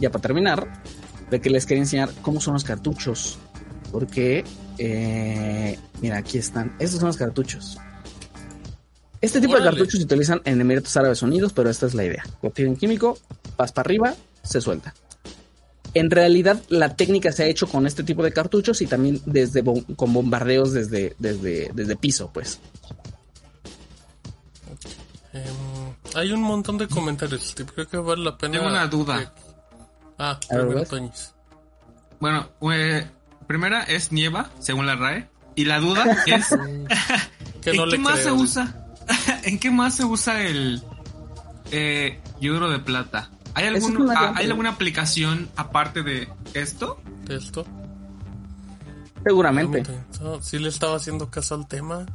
ya 0.00 0.10
para 0.10 0.22
terminar, 0.22 0.82
de 1.30 1.40
que 1.40 1.50
les 1.50 1.66
quería 1.66 1.82
enseñar 1.82 2.10
cómo 2.22 2.40
son 2.40 2.54
los 2.54 2.64
cartuchos. 2.64 3.38
Porque, 3.92 4.42
eh, 4.78 5.78
mira, 6.00 6.16
aquí 6.16 6.38
están. 6.38 6.74
Estos 6.78 7.00
son 7.00 7.08
los 7.08 7.18
cartuchos. 7.18 7.76
Este 9.20 9.38
tipo 9.38 9.54
de 9.54 9.62
cartuchos 9.62 9.98
se 9.98 10.04
utilizan 10.04 10.40
en 10.46 10.62
Emiratos 10.62 10.96
Árabes 10.96 11.20
Unidos, 11.20 11.52
pero 11.52 11.68
esta 11.68 11.84
es 11.86 11.92
la 11.92 12.04
idea. 12.04 12.24
Lo 12.42 12.50
tienen 12.50 12.76
químico, 12.76 13.18
vas 13.58 13.70
para 13.70 13.86
arriba, 13.86 14.14
se 14.42 14.62
suelta. 14.62 14.94
En 15.92 16.10
realidad, 16.10 16.62
la 16.68 16.94
técnica 16.96 17.32
se 17.32 17.42
ha 17.42 17.46
hecho 17.46 17.66
con 17.66 17.86
este 17.86 18.02
tipo 18.02 18.22
de 18.22 18.32
cartuchos 18.32 18.80
y 18.80 18.86
también 18.86 19.20
desde 19.26 19.62
con 19.64 20.12
bombardeos 20.12 20.72
desde, 20.72 21.16
desde, 21.18 21.70
desde 21.74 21.96
piso, 21.96 22.30
pues. 22.32 22.60
Hay 26.14 26.32
un 26.32 26.42
montón 26.42 26.78
de 26.78 26.88
comentarios. 26.88 27.54
Creo 27.74 27.88
que 27.88 27.96
vale 27.96 28.24
la 28.24 28.36
pena. 28.36 28.54
Tengo 28.58 28.68
una 28.68 28.86
duda. 28.86 29.32
Ah, 30.18 30.38
Bueno, 32.18 32.48
eh, 32.72 33.06
primera 33.46 33.82
es 33.84 34.12
nieva, 34.12 34.50
según 34.58 34.86
la 34.86 34.96
RAE. 34.96 35.28
Y 35.54 35.64
la 35.64 35.80
duda 35.80 36.04
es: 36.26 36.52
¿en 37.64 37.88
qué 37.90 37.98
más 37.98 38.20
se 38.20 38.32
usa? 38.32 38.86
¿En 39.44 39.58
qué 39.58 39.70
más 39.70 39.94
se 39.94 40.04
usa 40.04 40.42
el 40.42 40.82
eh, 41.70 42.20
de 42.40 42.78
plata? 42.80 43.30
¿Hay, 43.54 43.66
algún, 43.66 44.10
ah, 44.10 44.34
¿Hay 44.36 44.46
alguna 44.46 44.70
aplicación 44.70 45.48
aparte 45.56 46.02
de 46.02 46.28
esto? 46.54 47.00
¿De 47.24 47.36
esto? 47.36 47.66
Seguramente. 49.24 49.82
Sí 50.40 50.58
le 50.58 50.68
estaba 50.68 50.96
haciendo 50.96 51.30
caso 51.30 51.54
al 51.54 51.66
tema. 51.66 52.06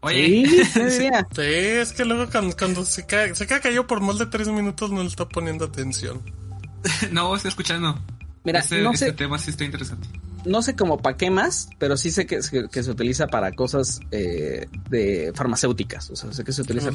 Oye, 0.00 0.46
sí, 0.90 1.08
es 1.42 1.92
que 1.92 2.04
luego 2.04 2.30
cuando, 2.30 2.84
se, 2.84 3.04
cae, 3.04 3.34
se 3.34 3.46
queda 3.46 3.60
cayó 3.60 3.86
por 3.86 4.00
más 4.00 4.18
de 4.18 4.26
tres 4.26 4.48
minutos 4.48 4.90
no 4.92 5.02
le 5.02 5.08
está 5.08 5.28
poniendo 5.28 5.64
atención. 5.64 6.22
no, 7.12 7.34
estoy 7.34 7.48
escuchando. 7.48 7.98
Mira, 8.44 8.60
este, 8.60 8.80
no 8.80 8.92
este 8.92 9.12
tema 9.12 9.38
sí 9.38 9.50
está 9.50 9.64
interesante. 9.64 10.08
no 10.44 10.62
sé 10.62 10.76
cómo 10.76 10.98
para 10.98 11.16
qué 11.16 11.30
más, 11.30 11.68
pero 11.78 11.96
sí 11.96 12.12
sé 12.12 12.26
que, 12.26 12.38
que, 12.70 12.82
se 12.82 12.90
utiliza 12.90 13.26
para 13.26 13.52
cosas 13.52 14.00
eh, 14.12 14.68
de 14.88 15.32
farmacéuticas. 15.34 16.10
O 16.10 16.16
sea, 16.16 16.32
sé 16.32 16.44
que 16.44 16.52
se 16.52 16.62
utiliza 16.62 16.90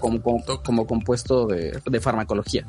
como, 0.00 0.22
como, 0.62 0.86
compuesto 0.86 1.46
de, 1.46 1.80
de, 1.84 2.00
farmacología. 2.00 2.64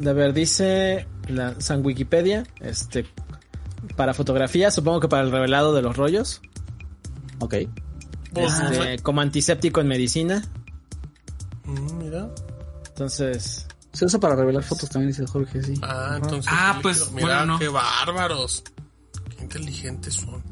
De 0.00 0.12
ver, 0.12 0.32
dice 0.32 1.06
la 1.28 1.60
San 1.60 1.86
Wikipedia, 1.86 2.44
este, 2.60 3.06
para 3.94 4.14
fotografía, 4.14 4.72
supongo 4.72 4.98
que 4.98 5.08
para 5.08 5.22
el 5.22 5.30
revelado 5.30 5.72
de 5.74 5.82
los 5.82 5.96
rollos. 5.96 6.42
Ok. 7.38 7.54
Este, 8.34 8.98
como 9.00 9.20
antiséptico 9.20 9.80
en 9.80 9.88
medicina. 9.88 10.42
Mm, 11.64 11.98
mira. 11.98 12.28
Entonces. 12.88 13.66
Se 13.92 14.06
usa 14.06 14.18
para 14.18 14.34
revelar 14.34 14.62
fotos 14.62 14.88
también, 14.88 15.10
dice 15.10 15.26
Jorge, 15.26 15.62
sí. 15.62 15.74
Ah, 15.82 16.14
entonces. 16.16 16.50
Ah, 16.54 16.78
pues. 16.82 17.10
Mira, 17.12 17.46
qué 17.58 17.68
bárbaros. 17.68 18.64
Qué 19.36 19.42
inteligentes 19.44 20.14
son. 20.14 20.42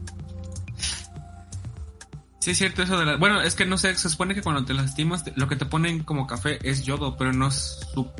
Sí, 2.40 2.52
es 2.52 2.58
cierto 2.58 2.82
eso 2.82 2.98
de 2.98 3.04
la... 3.04 3.16
Bueno, 3.16 3.42
es 3.42 3.54
que 3.54 3.66
no 3.66 3.76
sé, 3.76 3.94
se 3.96 4.08
supone 4.08 4.34
que 4.34 4.40
cuando 4.40 4.64
te 4.64 4.72
lastimas, 4.72 5.24
lo 5.36 5.46
que 5.46 5.56
te 5.56 5.66
ponen 5.66 6.02
como 6.02 6.26
café 6.26 6.58
es 6.62 6.84
yodo, 6.84 7.16
pero 7.18 7.34
no 7.34 7.48
es 7.48 7.80
su... 7.92 8.10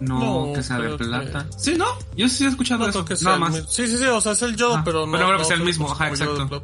No, 0.00 0.52
que 0.54 0.62
sea 0.62 0.78
de 0.78 0.96
plata. 0.96 1.46
Sí, 1.58 1.74
¿no? 1.76 1.84
Yo 2.16 2.26
sí 2.30 2.46
he 2.46 2.48
escuchado 2.48 2.88
eso. 2.88 3.04
Nada 3.20 3.36
más. 3.36 3.56
Sí, 3.68 3.86
sí, 3.86 3.98
sí, 3.98 4.06
o 4.06 4.22
sea, 4.22 4.32
es 4.32 4.40
el 4.40 4.56
yodo, 4.56 4.80
pero 4.82 5.04
no... 5.04 5.12
Pero 5.12 5.26
ahora 5.26 5.36
que 5.36 5.44
sea 5.44 5.56
el 5.56 5.64
mismo, 5.64 5.92
ajá, 5.92 6.08
exacto. 6.08 6.62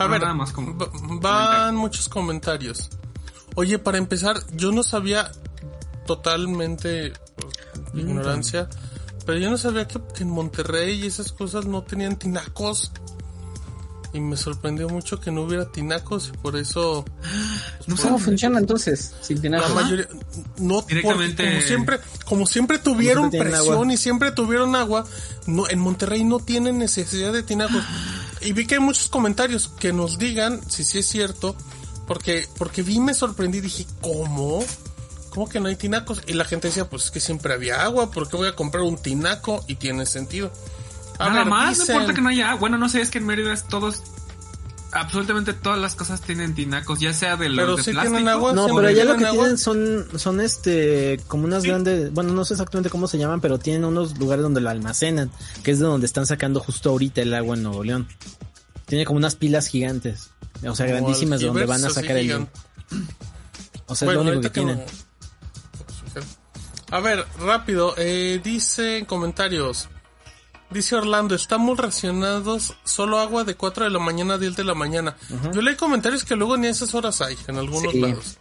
A 0.00 0.06
ver, 0.06 0.22
nada 0.22 0.32
más 0.32 0.52
como 0.52 0.74
van 1.20 1.76
muchos 1.76 2.08
comentarios. 2.08 2.88
Oye, 3.54 3.78
para 3.78 3.98
empezar, 3.98 4.36
yo 4.54 4.72
no 4.72 4.82
sabía 4.82 5.30
totalmente 6.06 7.12
pues, 7.36 8.02
ignorancia, 8.02 8.66
pero 9.26 9.38
yo 9.38 9.50
no 9.50 9.58
sabía 9.58 9.86
que, 9.86 10.00
en 10.20 10.30
Monterrey 10.30 11.02
y 11.02 11.06
esas 11.06 11.32
cosas 11.32 11.66
no 11.66 11.82
tenían 11.82 12.16
tinacos. 12.16 12.92
Y 14.14 14.20
me 14.20 14.38
sorprendió 14.38 14.88
mucho 14.88 15.20
que 15.20 15.30
no 15.30 15.42
hubiera 15.42 15.70
tinacos 15.70 16.32
y 16.34 16.36
por 16.38 16.56
eso... 16.56 17.04
no 17.86 17.96
sé 17.96 18.02
¿Cómo 18.04 18.18
funciona 18.18 18.58
entonces 18.58 19.14
sin 19.20 19.40
tinacos? 19.40 19.68
La 19.68 19.82
mayoría... 19.82 20.08
No, 20.56 20.80
Directamente... 20.80 21.44
como 21.44 21.60
siempre, 21.60 22.00
como 22.24 22.46
siempre 22.46 22.78
tuvieron 22.78 23.30
presión 23.30 23.90
y 23.90 23.98
siempre 23.98 24.32
tuvieron 24.32 24.74
agua, 24.74 25.04
no, 25.46 25.68
en 25.68 25.78
Monterrey 25.78 26.24
no 26.24 26.38
tienen 26.38 26.78
necesidad 26.78 27.34
de 27.34 27.42
tinacos. 27.42 27.84
Y 28.40 28.52
vi 28.52 28.66
que 28.66 28.76
hay 28.76 28.80
muchos 28.80 29.08
comentarios 29.08 29.68
que 29.68 29.92
nos 29.92 30.18
digan 30.18 30.60
si 30.70 30.84
sí 30.84 30.98
es 30.98 31.06
cierto 31.06 31.56
porque, 32.06 32.48
porque 32.58 32.82
vi, 32.82 32.98
me 32.98 33.14
sorprendí, 33.14 33.60
dije, 33.60 33.86
¿cómo? 34.00 34.64
¿Cómo 35.30 35.48
que 35.48 35.60
no 35.60 35.68
hay 35.68 35.76
tinacos? 35.76 36.20
Y 36.26 36.32
la 36.32 36.44
gente 36.44 36.68
decía, 36.68 36.88
pues 36.88 37.04
es 37.04 37.10
que 37.12 37.20
siempre 37.20 37.54
había 37.54 37.82
agua, 37.82 38.10
¿por 38.10 38.28
qué 38.28 38.36
voy 38.36 38.48
a 38.48 38.56
comprar 38.56 38.82
un 38.82 38.96
tinaco? 38.96 39.64
Y 39.68 39.76
tiene 39.76 40.06
sentido. 40.06 40.50
Nada 41.20 41.44
más, 41.44 41.78
no 41.78 41.84
importa 41.84 42.14
que 42.14 42.20
no 42.20 42.30
haya 42.30 42.48
agua. 42.50 42.60
Bueno, 42.60 42.78
no 42.78 42.88
sé, 42.88 43.00
es 43.00 43.10
que 43.10 43.18
en 43.18 43.26
Mérida 43.26 43.54
todos 43.68 44.02
absolutamente 44.92 45.52
todas 45.52 45.78
las 45.78 45.94
cosas 45.94 46.20
tienen 46.20 46.54
tinacos, 46.54 47.00
ya 47.00 47.12
sea 47.12 47.36
de 47.36 47.48
los 47.48 47.84
de 47.84 47.92
plástico. 47.92 48.28
Agua, 48.28 48.52
no, 48.52 48.66
pero 48.74 48.88
allá 48.88 49.04
lo 49.04 49.16
que 49.16 49.26
tienen 49.26 49.58
son, 49.58 50.06
son 50.16 50.40
este, 50.40 51.20
como 51.26 51.44
unas 51.44 51.64
grandes, 51.64 52.12
bueno, 52.12 52.32
no 52.32 52.44
sé 52.44 52.54
exactamente 52.54 52.90
cómo 52.90 53.06
se 53.06 53.18
llaman, 53.18 53.40
pero 53.40 53.58
tienen 53.58 53.84
unos 53.84 54.18
lugares 54.18 54.42
donde 54.42 54.60
lo 54.60 54.70
almacenan, 54.70 55.30
que 55.62 55.70
es 55.70 55.78
de 55.78 55.86
donde 55.86 56.06
están 56.06 56.26
sacando 56.26 56.60
justo 56.60 56.90
ahorita 56.90 57.22
el 57.22 57.34
agua 57.34 57.56
en 57.56 57.62
Nuevo 57.62 57.84
León. 57.84 58.08
Tiene 58.86 59.04
como 59.04 59.18
unas 59.18 59.36
pilas 59.36 59.68
gigantes. 59.68 60.30
O 60.66 60.74
sea, 60.74 60.86
grandísimas 60.86 61.40
de 61.40 61.46
donde 61.46 61.64
van 61.64 61.84
a 61.84 61.90
sacar 61.90 62.16
el... 62.16 62.46
O 63.86 63.94
sea, 63.94 64.08
es 64.08 64.14
lo 64.14 64.20
único 64.20 64.40
que, 64.40 64.50
tienen. 64.50 64.84
A 66.90 67.00
ver, 67.00 67.24
rápido. 67.38 67.94
Eh, 67.96 68.40
dice 68.42 68.98
en 68.98 69.04
comentarios. 69.04 69.88
Dice 70.70 70.94
Orlando, 70.94 71.34
estamos 71.34 71.78
racionados 71.78 72.74
solo 72.84 73.18
agua 73.18 73.42
de 73.42 73.56
4 73.56 73.84
de 73.84 73.90
la 73.90 73.98
mañana 73.98 74.34
a 74.34 74.38
10 74.38 74.54
de 74.54 74.64
la 74.64 74.74
mañana. 74.74 75.16
Yo 75.52 75.62
leí 75.62 75.74
comentarios 75.74 76.24
que 76.24 76.36
luego 76.36 76.56
ni 76.56 76.68
a 76.68 76.70
esas 76.70 76.94
horas 76.94 77.20
hay, 77.20 77.36
en 77.48 77.58
algunos 77.58 77.92
lados. 77.94 78.38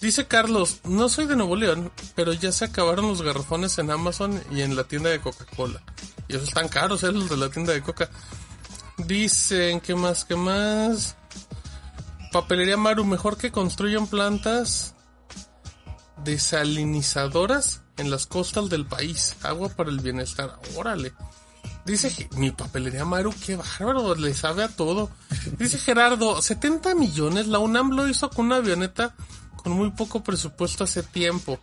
Dice 0.00 0.26
Carlos, 0.26 0.80
no 0.84 1.08
soy 1.08 1.26
de 1.26 1.36
Nuevo 1.36 1.56
León, 1.56 1.90
pero 2.14 2.32
ya 2.32 2.52
se 2.52 2.66
acabaron 2.66 3.08
los 3.08 3.22
garrafones 3.22 3.78
en 3.78 3.90
Amazon 3.90 4.42
y 4.50 4.62
en 4.62 4.76
la 4.76 4.84
tienda 4.84 5.10
de 5.10 5.20
Coca-Cola. 5.20 5.82
Y 6.28 6.36
esos 6.36 6.48
están 6.48 6.68
caros, 6.68 7.02
¿eh? 7.02 7.12
Los 7.12 7.28
de 7.28 7.36
la 7.36 7.50
tienda 7.50 7.72
de 7.72 7.82
Coca. 7.82 8.10
Dicen, 8.98 9.80
¿qué 9.80 9.94
más? 9.94 10.24
¿Qué 10.24 10.36
más? 10.36 11.16
Papelería 12.32 12.76
Maru, 12.76 13.04
mejor 13.04 13.36
que 13.36 13.50
construyan 13.50 14.06
plantas 14.06 14.94
desalinizadoras 16.24 17.82
en 17.96 18.10
las 18.10 18.26
costas 18.26 18.68
del 18.68 18.86
país. 18.86 19.36
Agua 19.42 19.70
para 19.70 19.90
el 19.90 20.00
bienestar. 20.00 20.58
Órale. 20.76 21.12
Dice 21.90 22.28
mi 22.36 22.52
papelería 22.52 23.04
Maru, 23.04 23.34
qué 23.44 23.56
bárbaro, 23.56 24.14
le 24.14 24.32
sabe 24.32 24.62
a 24.62 24.68
todo. 24.68 25.10
Dice 25.58 25.76
Gerardo, 25.76 26.40
70 26.40 26.94
millones, 26.94 27.48
la 27.48 27.58
UNAM 27.58 27.90
lo 27.90 28.06
hizo 28.06 28.30
con 28.30 28.46
una 28.46 28.56
avioneta 28.56 29.14
con 29.56 29.72
muy 29.72 29.90
poco 29.90 30.22
presupuesto 30.22 30.84
hace 30.84 31.02
tiempo. 31.02 31.58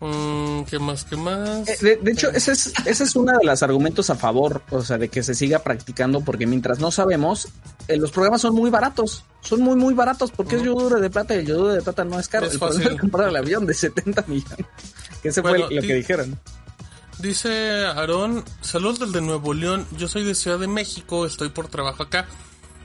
Mm, 0.00 0.62
¿Qué 0.62 0.78
más? 0.80 1.04
¿Qué 1.04 1.16
más? 1.16 1.68
Eh, 1.68 1.98
de, 2.02 2.10
hecho, 2.10 2.30
ese 2.30 2.52
es, 2.52 2.72
ese 2.84 3.04
es 3.04 3.16
uno 3.16 3.32
de 3.38 3.44
los 3.44 3.62
argumentos 3.62 4.10
a 4.10 4.16
favor, 4.16 4.62
o 4.70 4.82
sea, 4.82 4.98
de 4.98 5.08
que 5.08 5.22
se 5.22 5.34
siga 5.34 5.60
practicando, 5.60 6.20
porque 6.20 6.46
mientras 6.46 6.80
no 6.80 6.90
sabemos, 6.90 7.48
eh, 7.86 7.96
los 7.96 8.10
programas 8.10 8.40
son 8.40 8.54
muy 8.54 8.70
baratos, 8.70 9.24
son 9.40 9.60
muy, 9.60 9.76
muy 9.76 9.94
baratos, 9.94 10.32
porque 10.32 10.56
es 10.56 10.62
yoduro 10.64 11.00
de 11.00 11.10
plata 11.10 11.36
y 11.36 11.38
el 11.38 11.46
yoduro 11.46 11.74
de 11.74 11.82
plata 11.82 12.04
no 12.04 12.18
es 12.18 12.26
caro. 12.26 12.46
Es 12.46 12.58
fácil 12.58 12.98
comprar 12.98 13.28
el 13.28 13.36
avión 13.36 13.66
de 13.66 13.74
70 13.74 14.24
millones, 14.26 14.66
que 15.22 15.28
ese 15.28 15.42
fue 15.42 15.58
lo 15.58 15.68
que 15.68 15.94
dijeron. 15.94 16.38
Dice 17.20 17.86
Aarón, 17.86 18.44
saludos 18.60 19.00
del 19.00 19.12
de 19.12 19.20
Nuevo 19.20 19.54
León, 19.54 19.86
yo 19.96 20.08
soy 20.08 20.24
de 20.24 20.34
Ciudad 20.34 20.58
de 20.58 20.68
México, 20.68 21.26
estoy 21.26 21.48
por 21.48 21.68
trabajo 21.68 22.02
acá. 22.02 22.26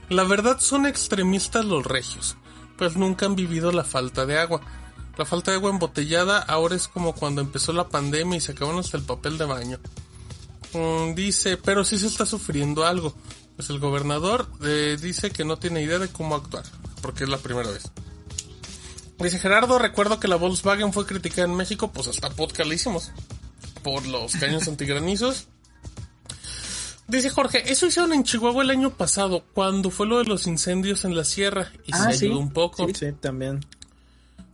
La 0.08 0.24
verdad 0.24 0.58
son 0.60 0.86
extremistas 0.86 1.64
los 1.64 1.86
regios, 1.86 2.36
pues 2.76 2.96
nunca 2.96 3.26
han 3.26 3.36
vivido 3.36 3.72
la 3.72 3.84
falta 3.84 4.26
de 4.26 4.38
agua 4.38 4.60
la 5.16 5.24
falta 5.24 5.52
de 5.52 5.58
agua 5.58 5.70
embotellada 5.70 6.38
ahora 6.38 6.74
es 6.74 6.88
como 6.88 7.14
cuando 7.14 7.40
empezó 7.40 7.72
la 7.72 7.88
pandemia 7.88 8.36
y 8.36 8.40
se 8.40 8.52
acabaron 8.52 8.80
hasta 8.80 8.96
el 8.96 9.04
papel 9.04 9.38
de 9.38 9.44
baño. 9.44 9.78
Mm, 10.72 11.14
dice, 11.14 11.56
pero 11.56 11.84
sí 11.84 11.98
se 11.98 12.08
está 12.08 12.26
sufriendo 12.26 12.84
algo. 12.84 13.14
Pues 13.54 13.70
el 13.70 13.78
gobernador 13.78 14.48
eh, 14.64 14.96
dice 15.00 15.30
que 15.30 15.44
no 15.44 15.56
tiene 15.56 15.82
idea 15.82 16.00
de 16.00 16.08
cómo 16.08 16.34
actuar, 16.34 16.64
porque 17.00 17.24
es 17.24 17.30
la 17.30 17.38
primera 17.38 17.70
vez. 17.70 17.84
Dice 19.20 19.38
Gerardo, 19.38 19.78
recuerdo 19.78 20.18
que 20.18 20.26
la 20.26 20.34
Volkswagen 20.34 20.92
fue 20.92 21.06
criticada 21.06 21.46
en 21.46 21.54
México, 21.54 21.92
pues 21.92 22.08
hasta 22.08 22.30
podcast 22.30 22.72
hicimos, 22.72 23.12
por 23.84 24.04
los 24.06 24.34
caños 24.34 24.66
antigranizos. 24.66 25.46
Dice 27.06 27.28
Jorge, 27.30 27.70
eso 27.70 27.86
hicieron 27.86 28.14
en 28.14 28.24
Chihuahua 28.24 28.64
el 28.64 28.70
año 28.70 28.90
pasado, 28.90 29.44
cuando 29.52 29.90
fue 29.90 30.06
lo 30.06 30.18
de 30.18 30.24
los 30.24 30.46
incendios 30.48 31.04
en 31.04 31.14
la 31.14 31.22
sierra, 31.22 31.70
y 31.86 31.92
se 31.92 31.98
ah, 31.98 32.08
ayudó 32.08 32.38
un 32.40 32.52
poco. 32.52 32.88
Sí, 32.88 32.94
sí, 32.94 33.12
también. 33.12 33.60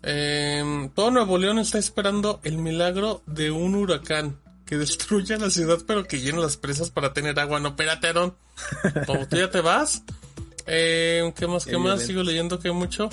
Eh, 0.03 0.91
todo 0.95 1.11
Nuevo 1.11 1.39
León 1.39 1.59
está 1.59 1.79
esperando 1.79 2.41
el 2.43 2.59
milagro 2.59 3.23
de 3.27 3.51
un 3.51 3.77
huracán 3.77 4.39
que 4.67 4.77
destruya 4.79 5.37
la 5.37 5.51
ciudad 5.51 5.79
pero 5.87 6.05
que 6.05 6.21
llene 6.21 6.39
las 6.41 6.57
presas 6.57 6.91
para 6.91 7.13
tener 7.13 7.39
agua. 7.39 7.61
No, 7.61 7.69
espérate, 7.69 8.09
Aaron. 8.09 8.35
Como 9.07 9.29
tú 9.29 9.37
ya 9.37 9.51
te 9.51 9.61
vas. 9.61 10.03
Eh, 10.67 11.33
¿Qué 11.37 11.47
más? 11.47 11.67
¿Qué 11.67 11.79
más? 11.79 12.03
Sigo 12.03 12.23
leyendo 12.23 12.59
que 12.59 12.73
mucho. 12.73 13.11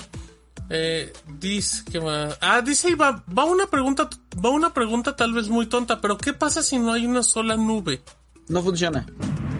Eh, 0.70 1.12
dice 1.38 1.82
que 1.90 2.00
más. 2.00 2.36
Ah, 2.40 2.60
dice 2.60 2.94
va, 2.94 3.24
va 3.36 3.44
una 3.44 3.66
pregunta, 3.66 4.08
va 4.44 4.50
una 4.50 4.74
pregunta 4.74 5.16
tal 5.16 5.32
vez 5.32 5.48
muy 5.48 5.66
tonta, 5.66 6.00
pero 6.00 6.18
¿qué 6.18 6.32
pasa 6.32 6.62
si 6.62 6.78
no 6.78 6.92
hay 6.92 7.06
una 7.06 7.22
sola 7.22 7.56
nube? 7.56 8.02
No 8.48 8.62
funciona. 8.62 9.06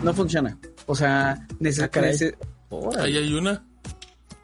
No 0.03 0.15
funciona. 0.15 0.59
O 0.87 0.95
sea, 0.95 1.47
necesita. 1.59 2.00
Ah, 2.71 3.03
Ahí 3.03 3.17
hay 3.17 3.33
una. 3.33 3.65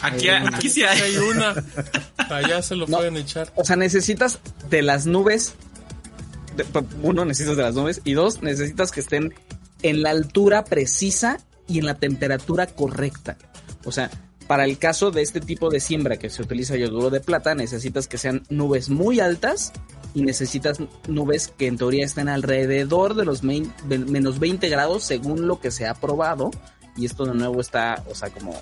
Aquí, 0.00 0.28
aquí 0.28 0.68
sí 0.68 0.83
hay. 0.83 1.16
una. 1.16 1.54
Allá 2.30 2.61
se 2.62 2.76
lo 2.76 2.87
pueden 2.87 3.16
echar. 3.16 3.52
O 3.56 3.64
sea, 3.64 3.76
necesitas 3.76 4.38
de 4.68 4.83
las 4.83 5.06
nubes. 5.06 5.54
uno, 7.02 7.25
necesitas 7.25 7.56
de 7.56 7.62
las 7.62 7.75
nubes. 7.75 8.00
Y 8.04 8.12
dos, 8.14 8.42
necesitas 8.42 8.90
que 8.90 9.00
estén 9.00 9.35
en 9.83 10.02
la 10.02 10.11
altura 10.11 10.64
precisa 10.64 11.38
y 11.66 11.78
en 11.78 11.87
la 11.87 11.94
temperatura 11.94 12.66
correcta. 12.66 13.38
O 13.85 13.92
sea, 13.92 14.11
para 14.46 14.64
el 14.64 14.78
caso 14.78 15.10
de 15.10 15.22
este 15.22 15.40
tipo 15.40 15.70
de 15.70 15.80
siembra 15.80 16.18
que 16.18 16.30
se 16.30 16.42
utiliza 16.42 16.76
yoduro 16.76 17.10
de 17.10 17.20
plata, 17.20 17.54
necesitas 17.54 18.06
que 18.06 18.18
sean 18.18 18.42
nubes 18.50 18.90
muy 18.90 19.20
altas 19.20 19.72
y 20.14 20.22
necesitas 20.22 20.78
nubes 21.08 21.48
que 21.48 21.66
en 21.66 21.76
teoría 21.76 22.04
estén 22.04 22.28
alrededor 22.28 23.14
de 23.14 23.24
los 23.24 23.42
menos 23.42 24.38
20 24.38 24.68
grados 24.68 25.04
según 25.04 25.46
lo 25.46 25.60
que 25.60 25.70
se 25.70 25.86
ha 25.86 25.94
probado. 25.94 26.50
Y 26.96 27.06
esto 27.06 27.24
de 27.24 27.34
nuevo 27.34 27.60
está, 27.60 28.04
o 28.08 28.14
sea, 28.14 28.30
como 28.30 28.54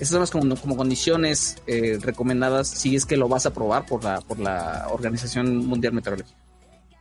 esas 0.00 0.08
son 0.12 0.20
las 0.20 0.30
como, 0.30 0.56
como 0.56 0.76
condiciones 0.76 1.56
eh, 1.66 1.98
recomendadas 2.00 2.68
si 2.68 2.96
es 2.96 3.04
que 3.04 3.16
lo 3.16 3.28
vas 3.28 3.46
a 3.46 3.52
probar 3.52 3.86
por 3.86 4.02
la, 4.02 4.20
por 4.20 4.38
la 4.38 4.88
Organización 4.90 5.66
Mundial 5.66 5.92
Meteorológica. 5.92 6.36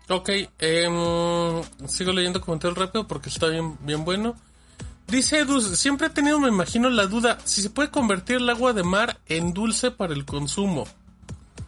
Ok, 0.10 0.30
eh, 0.60 1.64
sigo 1.88 2.12
leyendo 2.12 2.42
comentarios 2.42 2.78
rápido 2.78 3.08
porque 3.08 3.30
está 3.30 3.48
bien, 3.48 3.78
bien 3.86 4.04
bueno. 4.04 4.36
Dice 5.12 5.40
Edu, 5.40 5.60
siempre 5.62 6.08
he 6.08 6.10
tenido, 6.10 6.40
me 6.40 6.50
imagino, 6.50 6.90
la 6.90 7.08
duda 7.08 7.40
si 7.44 7.62
se 7.62 7.70
puede 7.70 7.90
convertir 7.90 8.38
el 8.38 8.50
agua 8.50 8.74
de 8.74 8.84
mar 8.84 9.20
en 9.28 9.54
dulce 9.54 9.92
para 9.92 10.14
el 10.14 10.26
consumo. 10.26 10.88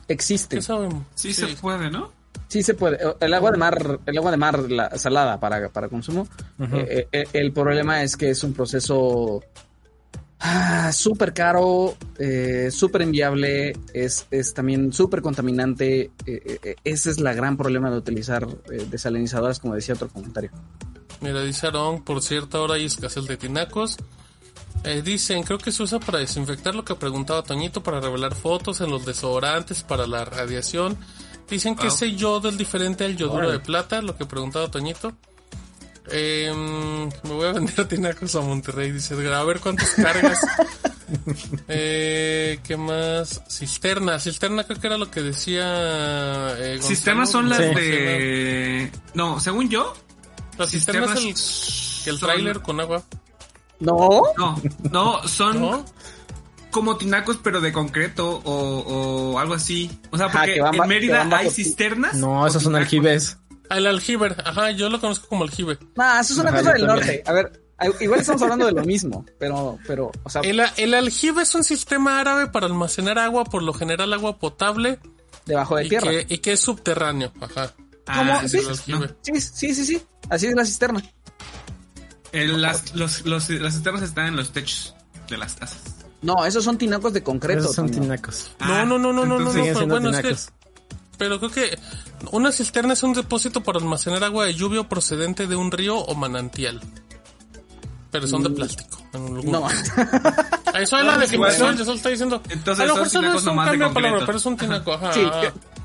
Existe. 0.07 0.57
¿Qué 0.57 0.62
sabemos? 0.62 1.05
Sí, 1.15 1.33
se 1.33 1.48
puede, 1.48 1.89
¿no? 1.89 2.12
sí 2.51 2.63
se 2.63 2.74
puede. 2.74 3.00
El 3.21 3.33
agua 3.33 3.51
de 3.51 3.57
mar, 3.57 4.00
el 4.05 4.17
agua 4.17 4.31
de 4.31 4.38
mar 4.38 4.60
la 4.69 4.98
salada 4.98 5.39
para, 5.39 5.69
para 5.69 5.88
consumo. 5.88 6.27
Eh, 6.60 7.07
eh, 7.12 7.24
el 7.31 7.53
problema 7.53 8.03
es 8.03 8.17
que 8.17 8.29
es 8.29 8.43
un 8.43 8.53
proceso 8.53 9.41
ah, 10.41 10.91
súper 10.91 11.33
caro, 11.33 11.95
eh, 12.19 12.67
súper 12.69 13.03
inviable, 13.03 13.74
es, 13.93 14.27
es 14.31 14.53
también 14.53 14.91
súper 14.91 15.21
contaminante. 15.21 16.12
ese 16.83 17.10
es 17.10 17.21
la 17.21 17.33
gran 17.33 17.55
problema 17.55 17.89
de 17.89 17.98
utilizar 17.98 18.45
desalinizadoras, 18.89 19.60
como 19.60 19.75
decía 19.75 19.95
otro 19.95 20.10
comentario. 20.10 20.51
Mira, 21.22 21.42
dice 21.44 21.68
Aaron, 21.68 22.04
por 22.04 22.22
cierta 22.22 22.60
hora 22.60 22.75
hay 22.75 22.86
escasez 22.86 23.25
de 23.25 23.38
tinacos. 23.38 23.98
dicen, 25.04 25.44
creo 25.44 25.60
que 25.60 25.72
se 25.72 25.84
usa 25.84 26.00
para 26.00 26.20
desinfectar 26.20 26.75
lo 26.75 26.84
que 26.84 26.96
preguntaba 26.96 27.44
Toñito, 27.44 27.84
para 27.84 28.00
revelar 28.00 28.36
fotos 28.36 28.82
en 28.82 28.90
los 28.90 29.06
desodorantes, 29.06 29.84
para 29.84 30.08
la 30.08 30.25
radiación. 30.25 30.98
Dicen 31.50 31.75
que 31.75 31.88
ese 31.88 32.16
yodo 32.16 32.50
es 32.50 32.58
diferente 32.58 33.06
al 33.06 33.16
yoduro 33.16 33.51
de 33.51 33.60
plata, 33.60 34.01
lo 34.01 34.18
que 34.18 34.25
preguntaba 34.25 34.72
Toñito. 34.72 35.13
Em, 36.10 37.08
me 37.24 37.30
voy 37.30 37.48
a 37.48 37.51
vender 37.54 37.86
tinacos 37.88 38.36
a 38.36 38.42
Monterrey, 38.42 38.92
dice 38.92 39.13
A 39.34 39.44
ver 39.44 39.60
cuántas 39.60 39.90
cargas. 39.92 40.40
eh, 41.68 42.60
¿Qué 42.63 42.78
más? 42.78 43.42
Cisterna. 43.50 44.20
Cisterna 44.20 44.63
creo 44.63 44.80
que 44.80 44.88
era 44.88 44.98
lo 44.98 45.12
que 45.12 45.22
decía. 45.22 46.56
Eh, 46.58 46.80
Cisternas 46.82 47.32
son 47.32 47.50
las 47.50 47.60
de. 47.60 48.92
No, 49.13 49.40
según 49.40 49.70
yo. 49.70 49.94
Las 50.62 50.72
cisternas, 50.72 51.20
es 51.25 52.03
el, 52.06 52.13
el 52.13 52.20
trailer 52.20 52.62
con 52.62 52.80
agua. 52.80 53.03
No. 53.80 54.24
No, 54.38 54.62
no, 54.91 55.27
son 55.27 55.84
como 56.70 56.98
tinacos 56.98 57.38
pero 57.44 57.62
de 57.62 57.72
concreto 57.72 58.41
o, 58.44 59.38
algo 59.39 59.56
así. 59.56 59.91
O 60.12 60.18
sea, 60.18 60.30
porque 60.30 60.58
en 60.58 60.88
Mérida 60.88 61.27
hay 61.32 61.50
cisternas. 61.50 62.15
No, 62.15 62.46
esos 62.48 62.63
son 62.63 62.75
aljibes. 62.75 63.38
El 63.70 63.88
aljibe, 63.88 64.36
ajá, 64.44 64.72
yo 64.72 64.89
lo 64.89 65.00
conozco 65.00 65.30
como 65.30 65.44
aljibe. 65.44 65.77
Ah, 65.98 66.20
eso 66.22 66.34
es 66.34 66.39
una 66.39 66.51
cosa 66.51 66.74
del 66.74 66.86
norte. 66.86 67.24
A 67.25 67.32
ver, 67.32 67.63
igual 68.01 68.20
estamos 68.20 68.41
hablando 68.41 68.65
de 68.65 68.74
lo 68.74 68.84
mismo, 68.84 69.25
pero, 69.39 69.80
pero, 69.88 70.12
o 70.24 70.30
sea. 70.30 70.41
El, 70.41 70.62
el 70.77 70.94
aljibe 70.94 71.44
es 71.44 71.56
un 71.56 71.63
sistema 71.63 72.20
árabe 72.20 72.48
para 72.48 72.65
almacenar 72.65 73.18
agua, 73.18 73.46
por 73.46 73.63
lo 73.63 73.74
general 73.74 74.12
agua 74.13 74.38
potable. 74.38 75.00
Debajo 75.46 75.77
de 75.77 75.86
tierra. 75.86 76.12
y 76.27 76.38
que 76.39 76.53
es 76.53 76.60
subterráneo, 76.60 77.32
ajá. 77.39 77.74
¿Cómo? 78.05 78.34
Ah, 78.34 78.48
¿Sí? 78.48 78.60
sí, 79.22 79.74
sí, 79.74 79.86
sí, 79.86 80.01
Así 80.29 80.48
es 80.48 80.55
la 80.55 80.65
cisterna. 80.65 81.03
las, 82.31 82.96
los, 82.96 83.25
los, 83.25 83.50
las 83.50 83.74
cisternas 83.74 84.03
están 84.03 84.27
en 84.27 84.36
los 84.36 84.51
techos 84.51 84.96
de 85.29 85.38
las 85.38 85.55
casas. 85.55 85.81
No, 86.22 86.46
esos 86.46 86.63
son 86.63 86.77
tinacos 86.77 87.13
de 87.13 87.24
concreto. 87.24 87.62
Esos 87.62 87.75
son 87.75 87.89
tinacos. 87.89 88.51
no, 88.60 88.86
no, 88.86 88.98
no, 88.98 89.12
no, 89.12 89.25
no, 89.25 89.39
no, 89.39 89.51
pero 89.51 89.88
bueno, 89.88 90.10
es 90.12 90.22
que, 90.22 90.36
pero 91.17 91.39
creo 91.39 91.51
que 91.51 91.79
una 92.31 92.51
cisterna 92.51 92.93
es 92.93 93.03
un 93.03 93.13
depósito 93.13 93.62
para 93.62 93.79
almacenar 93.79 94.24
agua 94.24 94.46
de 94.46 94.53
lluvia 94.53 94.88
procedente 94.88 95.48
de 95.48 95.55
un 95.55 95.72
río 95.72 95.98
o 95.98 96.15
manantial. 96.15 96.81
Pero 98.12 98.27
son 98.27 98.43
de 98.43 98.50
mm, 98.50 98.55
plástico. 98.55 99.01
No. 99.13 99.67
Eso 100.80 100.98
es 100.98 101.06
la 101.06 101.18
definición, 101.18 101.78
yo 101.78 101.86
solo 101.86 101.98
estoy 101.98 102.12
diciendo. 102.13 102.42
Entonces, 102.50 102.84
a 102.84 102.88
lo 102.88 102.94
mejor 102.96 103.10
solo 103.10 103.34
es 103.34 103.46
un 103.46 103.58
cambio 103.58 103.88
de 103.88 103.94
palabra, 103.94 104.25
pero 104.25 104.38
es 104.38 104.46
un 104.46 104.58
tinaco. 104.58 104.94
Ajá. 104.94 105.13
Sí, 105.13 105.22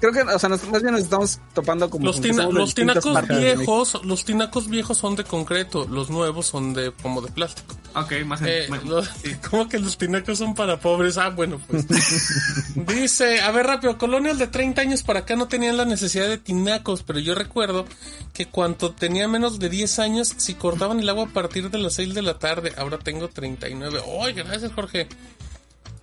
creo 0.01 0.13
que, 0.13 0.21
o 0.23 0.39
sea, 0.39 0.49
más 0.49 0.83
bien 0.83 0.93
nos 0.93 1.03
estamos 1.03 1.41
topando 1.55 1.91
como 1.91 2.07
los, 2.07 2.21
los 2.53 2.75
tinacos 2.75 3.29
viejos, 3.29 4.01
los 4.05 4.25
tinacos 4.25 4.69
viejos 4.69 4.99
son 4.99 5.17
de 5.17 5.25
concreto, 5.25 5.87
los 5.89 6.11
nuevos 6.11 6.47
son 6.47 6.75
de 6.75 6.93
como 6.93 7.21
de 7.21 7.31
plástico. 7.31 7.75
Ok, 7.97 8.13
más 8.27 8.43
eh, 8.45 8.69
¿Cómo 9.51 9.71
que 9.71 9.79
los 9.79 9.97
tinacos 9.97 10.37
son 10.37 10.55
para 10.55 10.79
pobres? 10.79 11.17
Ah, 11.17 11.31
bueno, 11.31 11.59
pues. 11.67 11.87
Dice, 12.75 13.41
a 13.41 13.51
ver 13.53 13.67
rápido, 13.67 13.97
colonias 13.97 14.39
de 14.39 14.49
30 14.49 14.83
años 14.83 15.03
para 15.03 15.21
acá 15.21 15.35
no 15.35 15.49
tenían 15.49 15.79
la 15.79 15.87
necesidad 15.87 16.29
de 16.29 16.37
tinacos, 16.37 17.03
pero 17.03 17.21
yo 17.21 17.35
recuerdo 17.35 17.87
que 18.35 18.49
cuando 18.49 18.93
tenía 18.93 19.29
menos 19.29 19.59
de 19.59 19.71
10 19.71 19.99
años, 20.01 20.35
si 20.37 20.53
cortaban 20.55 21.01
el 21.01 21.09
agua 21.09 21.25
a 21.25 21.33
partir 21.33 21.71
de 21.71 21.79
las 21.79 21.95
6 21.95 22.13
de 22.13 22.21
la 22.21 22.39
tarde, 22.39 22.75
ahora 22.77 22.99
tengo 22.99 23.29
39. 23.29 24.03
¡Ay, 24.21 24.35
gracias, 24.35 24.73
Jorge! 24.75 25.09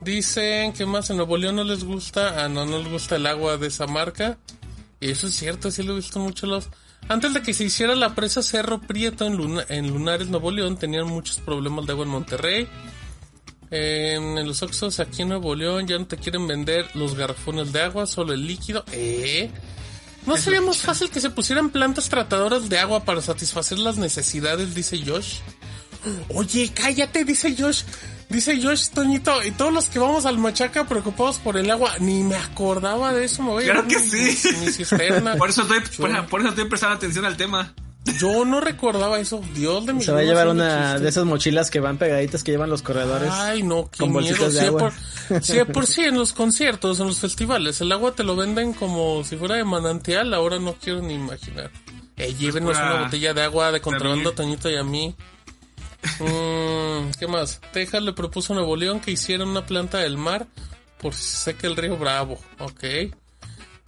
Dicen 0.02 0.74
que 0.74 0.88
más 0.88 1.12
en 1.12 1.18
Nuevo 1.18 1.38
León 1.38 1.58
no 1.58 1.64
les 1.64 1.84
gusta, 1.84 2.44
ah, 2.44 2.50
no, 2.50 2.66
no 2.66 2.80
les 2.80 2.92
gusta 2.92 3.18
el 3.18 3.28
agua 3.28 3.58
de 3.58 3.68
esa 3.68 3.86
marca. 3.86 4.40
Y 5.00 5.12
eso 5.12 5.28
es 5.28 5.36
cierto, 5.36 5.70
sí 5.70 5.84
lo 5.84 5.94
he 5.94 5.98
visto 5.98 6.20
mucho 6.20 6.48
los... 6.48 6.70
Antes 7.10 7.34
de 7.34 7.42
que 7.42 7.54
se 7.54 7.66
hiciera 7.66 7.96
la 7.96 8.16
presa 8.16 8.42
Cerro 8.42 8.82
Prieto 8.82 9.26
en, 9.26 9.60
en 9.70 9.90
Lunares, 9.90 10.30
Nuevo 10.30 10.52
León, 10.52 10.78
tenían 10.78 11.08
muchos 11.08 11.40
problemas 11.40 11.86
de 11.86 11.92
agua 11.92 12.06
en 12.06 12.12
Monterrey. 12.12 12.68
en 13.72 14.48
los 14.48 14.62
Oxos 14.64 15.00
aquí 15.00 15.24
en 15.24 15.30
Nuevo 15.30 15.56
León 15.56 15.88
ya 15.88 15.98
no 15.98 16.06
te 16.06 16.18
quieren 16.18 16.48
vender 16.48 16.88
los 16.96 17.16
garrafones 17.16 17.74
de 17.74 17.82
agua, 17.82 18.08
solo 18.08 18.34
el 18.34 18.48
líquido. 18.48 18.86
¿Eh? 18.92 19.52
¿No 20.26 20.38
sería 20.38 20.62
más 20.62 20.78
fácil 20.78 21.10
que 21.10 21.20
se 21.20 21.30
pusieran 21.30 21.70
plantas 21.70 22.08
tratadoras 22.08 22.70
de 22.70 22.80
agua 22.80 23.04
para 23.04 23.22
satisfacer 23.22 23.78
las 23.80 23.98
necesidades, 23.98 24.74
dice 24.74 25.02
Josh? 25.06 25.40
Oye, 26.30 26.72
cállate, 26.74 27.26
dice 27.26 27.56
Josh. 27.58 27.84
Dice 28.34 28.60
Josh 28.60 28.90
Toñito, 28.90 29.44
y 29.44 29.52
todos 29.52 29.72
los 29.72 29.90
que 29.90 30.00
vamos 30.00 30.26
al 30.26 30.40
Machaca 30.40 30.86
preocupados 30.86 31.38
por 31.38 31.56
el 31.56 31.70
agua, 31.70 31.92
ni 32.00 32.24
me 32.24 32.36
acordaba 32.36 33.14
de 33.14 33.26
eso, 33.26 33.44
me 33.44 33.50
voy 33.50 33.66
claro 33.66 33.88
que 33.88 34.00
sí. 34.00 34.36
por, 35.38 35.50
eso 35.50 35.62
estoy, 35.62 35.82
por, 36.00 36.40
eso 36.42 36.50
estoy 36.50 36.66
prestando 36.66 36.96
atención 36.96 37.26
al 37.26 37.38
tema. 37.38 37.76
Yo 38.18 38.44
no 38.44 38.60
recordaba 38.60 39.20
eso, 39.20 39.40
Dios 39.54 39.86
de 39.86 39.94
mi 39.94 40.04
Se 40.04 40.12
va 40.12 40.22
a 40.22 40.24
llevar 40.24 40.48
una 40.48 40.98
de 40.98 41.08
esas 41.08 41.26
mochilas 41.26 41.70
que 41.70 41.80
van 41.80 42.00
pegaditas 42.00 42.44
que 42.44 42.52
llevan 42.52 42.72
los 42.72 42.82
corredores. 42.82 43.30
Ay, 43.32 43.62
no, 43.62 43.88
qué 43.92 44.00
con 44.00 44.12
miedo. 44.12 44.50
De 44.50 44.62
agua. 44.62 44.92
Por, 45.30 45.72
por 45.72 45.86
sí 45.86 46.02
en 46.02 46.16
los 46.16 46.34
conciertos, 46.34 47.00
en 47.00 47.06
los 47.06 47.20
festivales, 47.20 47.82
el 47.82 47.92
agua 47.92 48.16
te 48.16 48.24
lo 48.24 48.36
venden 48.36 48.74
como 48.74 49.24
si 49.24 49.38
fuera 49.38 49.56
de 49.56 49.64
manantial, 49.64 50.34
ahora 50.34 50.58
no 50.58 50.74
quiero 50.74 51.04
ni 51.04 51.14
imaginar. 51.14 51.70
Eh, 52.18 52.34
llévenos 52.34 52.78
una 52.78 53.04
botella 53.04 53.36
de 53.36 53.44
agua 53.44 53.72
de 53.72 53.80
contrabando 53.80 54.32
a 54.32 54.36
Toñito 54.36 54.72
y 54.72 54.76
a 54.76 54.84
mí. 54.84 55.16
Mm, 56.20 57.12
¿Qué 57.20 57.28
más? 57.28 57.62
Texas 57.72 58.04
le 58.04 58.14
propuso 58.14 58.54
a 58.54 58.56
Nuevo 58.56 58.76
León 58.76 59.00
que 59.00 59.12
hicieran 59.12 59.48
una 59.48 59.66
planta 59.66 60.00
del 60.00 60.18
mar 60.18 60.48
por 61.00 61.14
si 61.14 61.24
se 61.24 61.38
seca 61.38 61.68
el 61.68 61.76
río 61.76 61.98
Bravo. 61.98 62.40
Ok. 62.60 62.84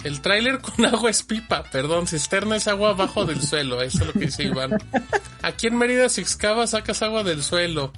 El 0.04 0.22
tráiler 0.22 0.60
con 0.60 0.86
agua 0.94 1.10
es 1.10 1.24
pipa, 1.24 1.64
perdón, 1.64 2.08
cisterna 2.08 2.56
es 2.58 2.68
agua 2.68 2.92
abajo 2.92 3.26
del 3.26 3.42
suelo, 3.48 3.82
eso 3.82 4.02
es 4.02 4.08
lo 4.08 4.14
que 4.14 4.26
dice 4.28 4.44
Iván. 4.44 4.78
Aquí 5.42 5.68
en 5.68 5.78
Mérida 5.78 6.10
si 6.10 6.22
excavas 6.22 6.72
sacas 6.72 7.02
agua 7.02 7.24
del 7.24 7.44
suelo. 7.44 7.92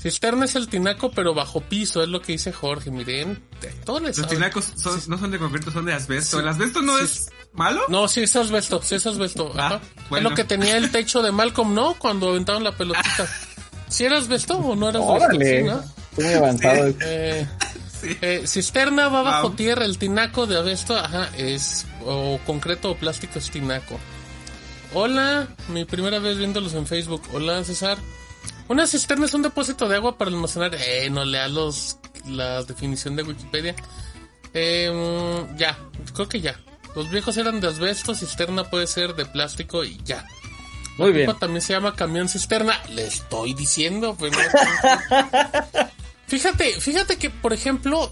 Cisterna 0.00 0.44
es 0.44 0.54
el 0.54 0.68
tinaco 0.68 1.10
pero 1.10 1.34
bajo 1.34 1.60
piso, 1.60 2.02
es 2.02 2.08
lo 2.08 2.22
que 2.22 2.32
dice 2.32 2.52
Jorge, 2.52 2.90
miren. 2.90 3.42
Los 3.86 4.28
tinacos 4.28 4.72
no 5.08 5.18
son 5.18 5.30
de 5.30 5.38
concreto, 5.38 5.72
son 5.72 5.84
de 5.84 5.92
asbesto. 5.92 6.38
El 6.38 6.48
asbesto 6.48 6.80
no 6.82 6.98
es 6.98 7.30
¿Malo? 7.58 7.82
No, 7.88 8.06
sí 8.06 8.22
es 8.22 8.36
asbesto, 8.36 8.80
sí 8.82 8.94
es 8.94 9.04
asbesto. 9.04 9.52
Ah, 9.58 9.80
Es 10.12 10.22
lo 10.22 10.32
que 10.32 10.44
tenía 10.44 10.76
el 10.76 10.92
techo 10.92 11.22
de 11.22 11.32
Malcolm, 11.32 11.74
¿no? 11.74 11.94
Cuando 11.94 12.28
aventaban 12.30 12.62
la 12.62 12.70
pelotita. 12.76 13.26
¿Sí 13.88 14.04
era 14.04 14.16
asbesto 14.18 14.58
o 14.58 14.76
no 14.76 14.88
era 14.88 15.00
asbesto? 15.00 15.84
Muy 16.16 16.32
avanzado. 16.34 16.94
Eh, 17.00 17.48
eh, 18.20 18.42
cisterna 18.46 19.08
va 19.08 19.22
bajo 19.22 19.50
tierra, 19.52 19.84
el 19.86 19.98
tinaco 19.98 20.46
de 20.46 20.56
asbesto, 20.56 20.96
ajá, 20.96 21.30
es 21.36 21.84
o 22.06 22.38
concreto 22.46 22.92
o 22.92 22.96
plástico 22.96 23.40
es 23.40 23.50
tinaco. 23.50 23.98
Hola, 24.94 25.48
mi 25.66 25.84
primera 25.84 26.20
vez 26.20 26.38
viéndolos 26.38 26.74
en 26.74 26.86
Facebook. 26.86 27.22
Hola, 27.32 27.64
César. 27.64 27.98
Una 28.68 28.86
cisterna 28.86 29.26
es 29.26 29.34
un 29.34 29.42
depósito 29.42 29.88
de 29.88 29.96
agua 29.96 30.16
para 30.16 30.30
almacenar. 30.30 30.76
Eh, 30.76 31.10
no 31.10 31.24
lea 31.24 31.48
los 31.48 31.98
la 32.24 32.62
definición 32.62 33.16
de 33.16 33.24
Wikipedia. 33.24 33.74
Eh, 34.54 35.44
ya, 35.56 35.76
creo 36.14 36.28
que 36.28 36.40
ya. 36.40 36.56
Los 36.98 37.10
viejos 37.10 37.36
eran 37.36 37.60
de 37.60 37.68
asbesto, 37.68 38.12
cisterna 38.12 38.64
puede 38.64 38.88
ser 38.88 39.14
de 39.14 39.24
plástico 39.24 39.84
y 39.84 40.00
ya. 40.02 40.26
Muy 40.96 41.12
bien. 41.12 41.32
También 41.38 41.62
se 41.62 41.72
llama 41.72 41.94
camión 41.94 42.28
cisterna. 42.28 42.74
Le 42.88 43.06
estoy 43.06 43.54
diciendo. 43.54 44.16
Pues, 44.18 44.32
fíjate, 46.26 46.72
fíjate 46.80 47.16
que, 47.16 47.30
por 47.30 47.52
ejemplo, 47.52 48.10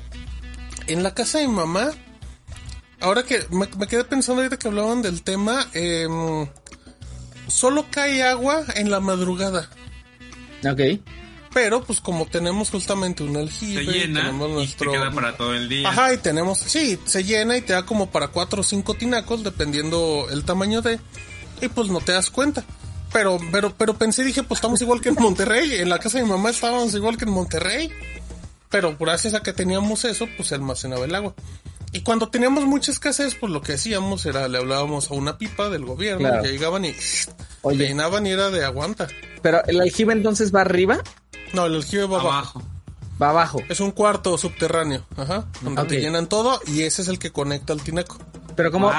en 0.87 1.03
la 1.03 1.15
casa 1.15 1.39
de 1.39 1.49
mi 1.49 1.55
mamá, 1.55 1.91
ahora 3.01 3.25
que 3.25 3.45
me, 3.51 3.67
quedé 3.89 4.05
pensando 4.05 4.41
ahorita 4.41 4.57
que 4.57 4.69
hablaban 4.69 5.03
del 5.03 5.23
tema, 5.23 5.67
em, 5.73 6.47
solo 7.49 7.87
cae 7.91 8.23
agua 8.23 8.67
en 8.77 8.93
la 8.93 9.01
madrugada. 9.01 9.69
Ok. 10.65 11.03
Pero 11.57 11.83
pues 11.83 12.03
como 12.03 12.27
tenemos 12.27 12.69
justamente 12.69 13.23
un 13.23 13.35
aljibe, 13.35 13.83
se 13.83 13.91
llena 13.91 14.21
tenemos 14.21 14.51
nuestro... 14.51 14.91
y 14.91 14.93
te 14.93 14.99
queda 14.99 15.11
para 15.11 15.39
todo 15.39 15.55
el 15.55 15.71
día. 15.71 15.89
Ajá, 15.89 16.13
y 16.13 16.19
tenemos, 16.19 16.59
sí, 16.59 16.99
se 17.07 17.25
llena 17.25 17.57
y 17.57 17.63
te 17.63 17.73
da 17.73 17.87
como 17.87 18.11
para 18.11 18.29
cuatro 18.29 18.61
o 18.61 18.63
cinco 18.63 18.93
tinacos 18.93 19.43
dependiendo 19.43 20.27
el 20.31 20.45
tamaño 20.45 20.83
de 20.83 21.01
y 21.63 21.69
pues 21.69 21.89
no 21.89 22.03
te 22.03 22.13
das 22.13 22.29
cuenta. 22.29 22.63
Pero 23.11 23.39
pero 23.51 23.73
pero 23.75 23.95
pensé 23.95 24.23
dije, 24.23 24.43
pues 24.43 24.59
estamos 24.59 24.83
igual 24.83 25.01
que 25.01 25.09
en 25.09 25.15
Monterrey, 25.15 25.77
en 25.77 25.89
la 25.89 25.99
casa 25.99 26.19
de 26.19 26.25
mi 26.25 26.31
mamá 26.31 26.51
estábamos 26.51 26.95
igual 26.95 27.17
que 27.17 27.25
en 27.25 27.31
Monterrey. 27.31 27.91
Pero 28.69 28.95
gracias 29.01 29.33
a 29.33 29.41
que 29.41 29.55
teníamos 29.55 30.05
eso, 30.05 30.29
pues 30.37 30.51
se 30.51 30.57
almacenaba 30.57 31.07
el 31.07 31.15
agua. 31.15 31.35
Y 31.91 32.03
cuando 32.03 32.29
teníamos 32.29 32.67
mucha 32.67 32.93
escasez, 32.93 33.35
pues 33.35 33.51
lo 33.51 33.63
que 33.63 33.73
hacíamos 33.73 34.27
era 34.27 34.47
le 34.49 34.59
hablábamos 34.59 35.11
a 35.11 35.15
una 35.15 35.39
pipa 35.39 35.71
del 35.71 35.87
gobierno, 35.87 36.43
que 36.43 36.49
llegaban 36.51 36.85
y 36.85 36.95
llenaban 37.73 38.27
y 38.27 38.33
era 38.33 38.51
de 38.51 38.63
aguanta. 38.63 39.09
Pero 39.41 39.65
el 39.67 39.81
aljibe 39.81 40.13
entonces 40.13 40.55
va 40.55 40.61
arriba 40.61 41.03
no, 41.53 41.67
el 41.67 41.77
aljibe 41.77 42.07
va 42.07 42.21
abajo. 42.21 42.63
Va 43.21 43.31
abajo. 43.31 43.63
Es 43.69 43.81
un 43.81 43.93
cuarto 43.93 44.37
subterráneo, 44.37 45.03
ajá, 45.17 45.47
donde 45.63 45.85
te 45.85 46.01
llenan 46.01 46.29
todo 46.29 46.61
y 46.67 46.83
ese 46.83 47.03
es 47.03 47.09
el 47.09 47.19
que 47.19 47.31
conecta 47.31 47.73
al 47.73 47.83
tinaco. 47.83 48.19
Pero 48.55 48.73
cómo, 48.73 48.91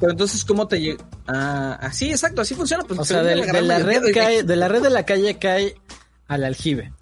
pero, 0.00 0.12
entonces, 0.12 0.44
¿cómo 0.44 0.66
te 0.66 0.80
llega? 0.80 1.04
Ah, 1.28 1.78
así, 1.80 2.10
exacto, 2.10 2.42
así 2.42 2.54
funciona. 2.54 2.82
Pues, 2.82 2.98
o 2.98 3.04
sea, 3.04 3.22
de, 3.22 3.36
la 3.36 3.78
red 3.78 4.02
cae, 4.12 4.42
de 4.42 4.56
la 4.56 4.66
red 4.66 4.82
de 4.82 4.90
la 4.90 5.04
calle 5.04 5.38
cae 5.38 5.76
al 6.26 6.44
aljibe. 6.44 6.92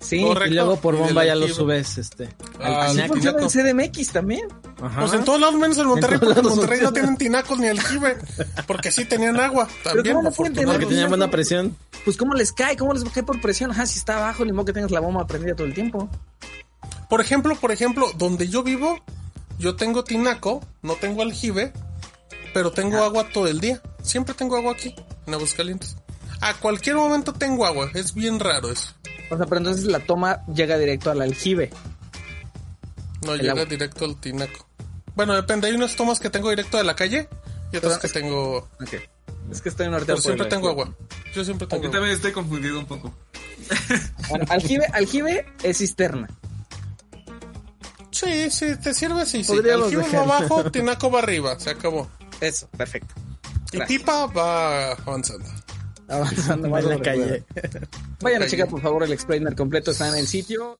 Sí, 0.00 0.16
y 0.16 0.50
luego 0.50 0.80
por 0.80 0.96
bomba 0.96 1.24
ya 1.24 1.34
lo 1.34 1.46
subes, 1.48 1.98
este. 1.98 2.34
Ah, 2.58 2.86
así 2.86 3.02
funciona 3.02 3.42
en 3.42 3.48
CDMX 3.48 4.12
también. 4.12 4.48
Ajá. 4.82 5.00
Pues 5.00 5.12
en 5.12 5.24
todos 5.24 5.38
lados 5.38 5.56
menos 5.56 5.76
en 5.76 5.86
Monterrey, 5.86 6.18
porque 6.18 6.40
en 6.40 6.46
Monterrey 6.46 6.80
no 6.82 6.92
tienen 6.92 7.16
tinacos 7.18 7.58
ni 7.58 7.68
aljibe, 7.68 8.16
porque 8.66 8.90
sí 8.90 9.04
tenían 9.04 9.38
agua 9.38 9.68
también. 9.84 10.16
¿Pero 10.16 10.32
porque 10.32 10.86
tenían 10.86 11.08
buena 11.08 11.30
presión. 11.30 11.76
Pues 12.04 12.16
cómo 12.16 12.34
les 12.34 12.52
cae, 12.52 12.76
cómo 12.78 12.94
les 12.94 13.04
cae 13.04 13.22
por 13.22 13.40
presión, 13.42 13.70
ajá, 13.72 13.84
si 13.84 13.98
está 13.98 14.16
abajo, 14.16 14.44
ni 14.44 14.52
modo 14.52 14.64
que 14.64 14.72
tengas 14.72 14.90
la 14.90 15.00
bomba 15.00 15.26
prendida 15.26 15.54
todo 15.54 15.66
el 15.66 15.74
tiempo. 15.74 16.08
Por 17.10 17.20
ejemplo, 17.20 17.54
por 17.56 17.70
ejemplo, 17.70 18.10
donde 18.16 18.48
yo 18.48 18.62
vivo, 18.62 18.98
yo 19.58 19.76
tengo 19.76 20.02
tinaco, 20.02 20.64
no 20.80 20.94
tengo 20.94 21.20
aljibe, 21.20 21.74
pero 22.54 22.70
tengo 22.70 22.98
agua 23.02 23.28
todo 23.32 23.48
el 23.48 23.60
día. 23.60 23.82
Siempre 24.02 24.34
tengo 24.34 24.56
agua 24.56 24.72
aquí, 24.72 24.94
en 25.26 25.34
Aguascalientes. 25.34 25.96
A 26.40 26.54
cualquier 26.54 26.96
momento 26.96 27.34
tengo 27.34 27.66
agua, 27.66 27.90
es 27.94 28.14
bien 28.14 28.40
raro 28.40 28.70
eso. 28.70 28.94
O 29.30 29.36
sea, 29.36 29.46
pero 29.46 29.58
entonces 29.58 29.84
la 29.84 30.00
toma 30.00 30.44
llega 30.46 30.76
directo 30.76 31.10
al 31.10 31.22
aljibe. 31.22 31.70
No, 33.22 33.36
llega 33.36 33.64
directo 33.64 34.04
al 34.04 34.16
tinaco. 34.16 34.66
Bueno, 35.14 35.34
depende, 35.34 35.68
hay 35.68 35.74
unas 35.74 35.96
tomas 35.96 36.20
que 36.20 36.30
tengo 36.30 36.50
directo 36.50 36.78
de 36.78 36.84
la 36.84 36.96
calle 36.96 37.28
y 37.72 37.76
otras 37.76 37.98
que 37.98 38.08
tengo... 38.08 38.68
Es 39.50 39.60
que 39.60 39.68
estoy 39.68 39.86
en 39.86 39.96
Pero 40.06 40.16
siempre 40.16 40.46
tengo 40.46 40.68
agua. 40.68 40.94
Yo 41.34 41.44
siempre 41.44 41.66
tengo 41.66 41.82
Yo 41.82 41.90
también 41.90 42.14
estoy 42.14 42.32
confundido 42.32 42.78
un 42.78 42.86
poco. 42.86 43.12
Bueno, 44.28 44.44
aljibe, 44.48 44.86
aljibe 44.92 45.46
es 45.62 45.78
cisterna. 45.78 46.28
Sí, 48.10 48.50
sí, 48.50 48.76
te 48.76 48.92
sirve 48.94 49.22
así. 49.22 49.44
Sí. 49.44 49.52
Aljibe 49.52 50.04
va 50.12 50.22
abajo, 50.22 50.70
tinaco 50.70 51.10
va 51.10 51.20
arriba, 51.20 51.58
se 51.58 51.70
acabó. 51.70 52.08
Eso, 52.40 52.68
perfecto. 52.76 53.14
Y 53.72 53.80
pipa 53.80 54.26
va 54.26 54.92
avanzando. 54.92 55.48
Avanzando 56.10 56.68
más 56.70 56.84
en 56.84 56.90
la 56.90 57.00
calle. 57.00 57.44
Vayan 58.20 58.42
a 58.42 58.46
checar 58.46 58.68
por 58.68 58.80
favor 58.80 59.04
el 59.04 59.12
explainer 59.12 59.54
completo, 59.54 59.92
está 59.92 60.08
en 60.08 60.16
el 60.16 60.26
sitio. 60.26 60.78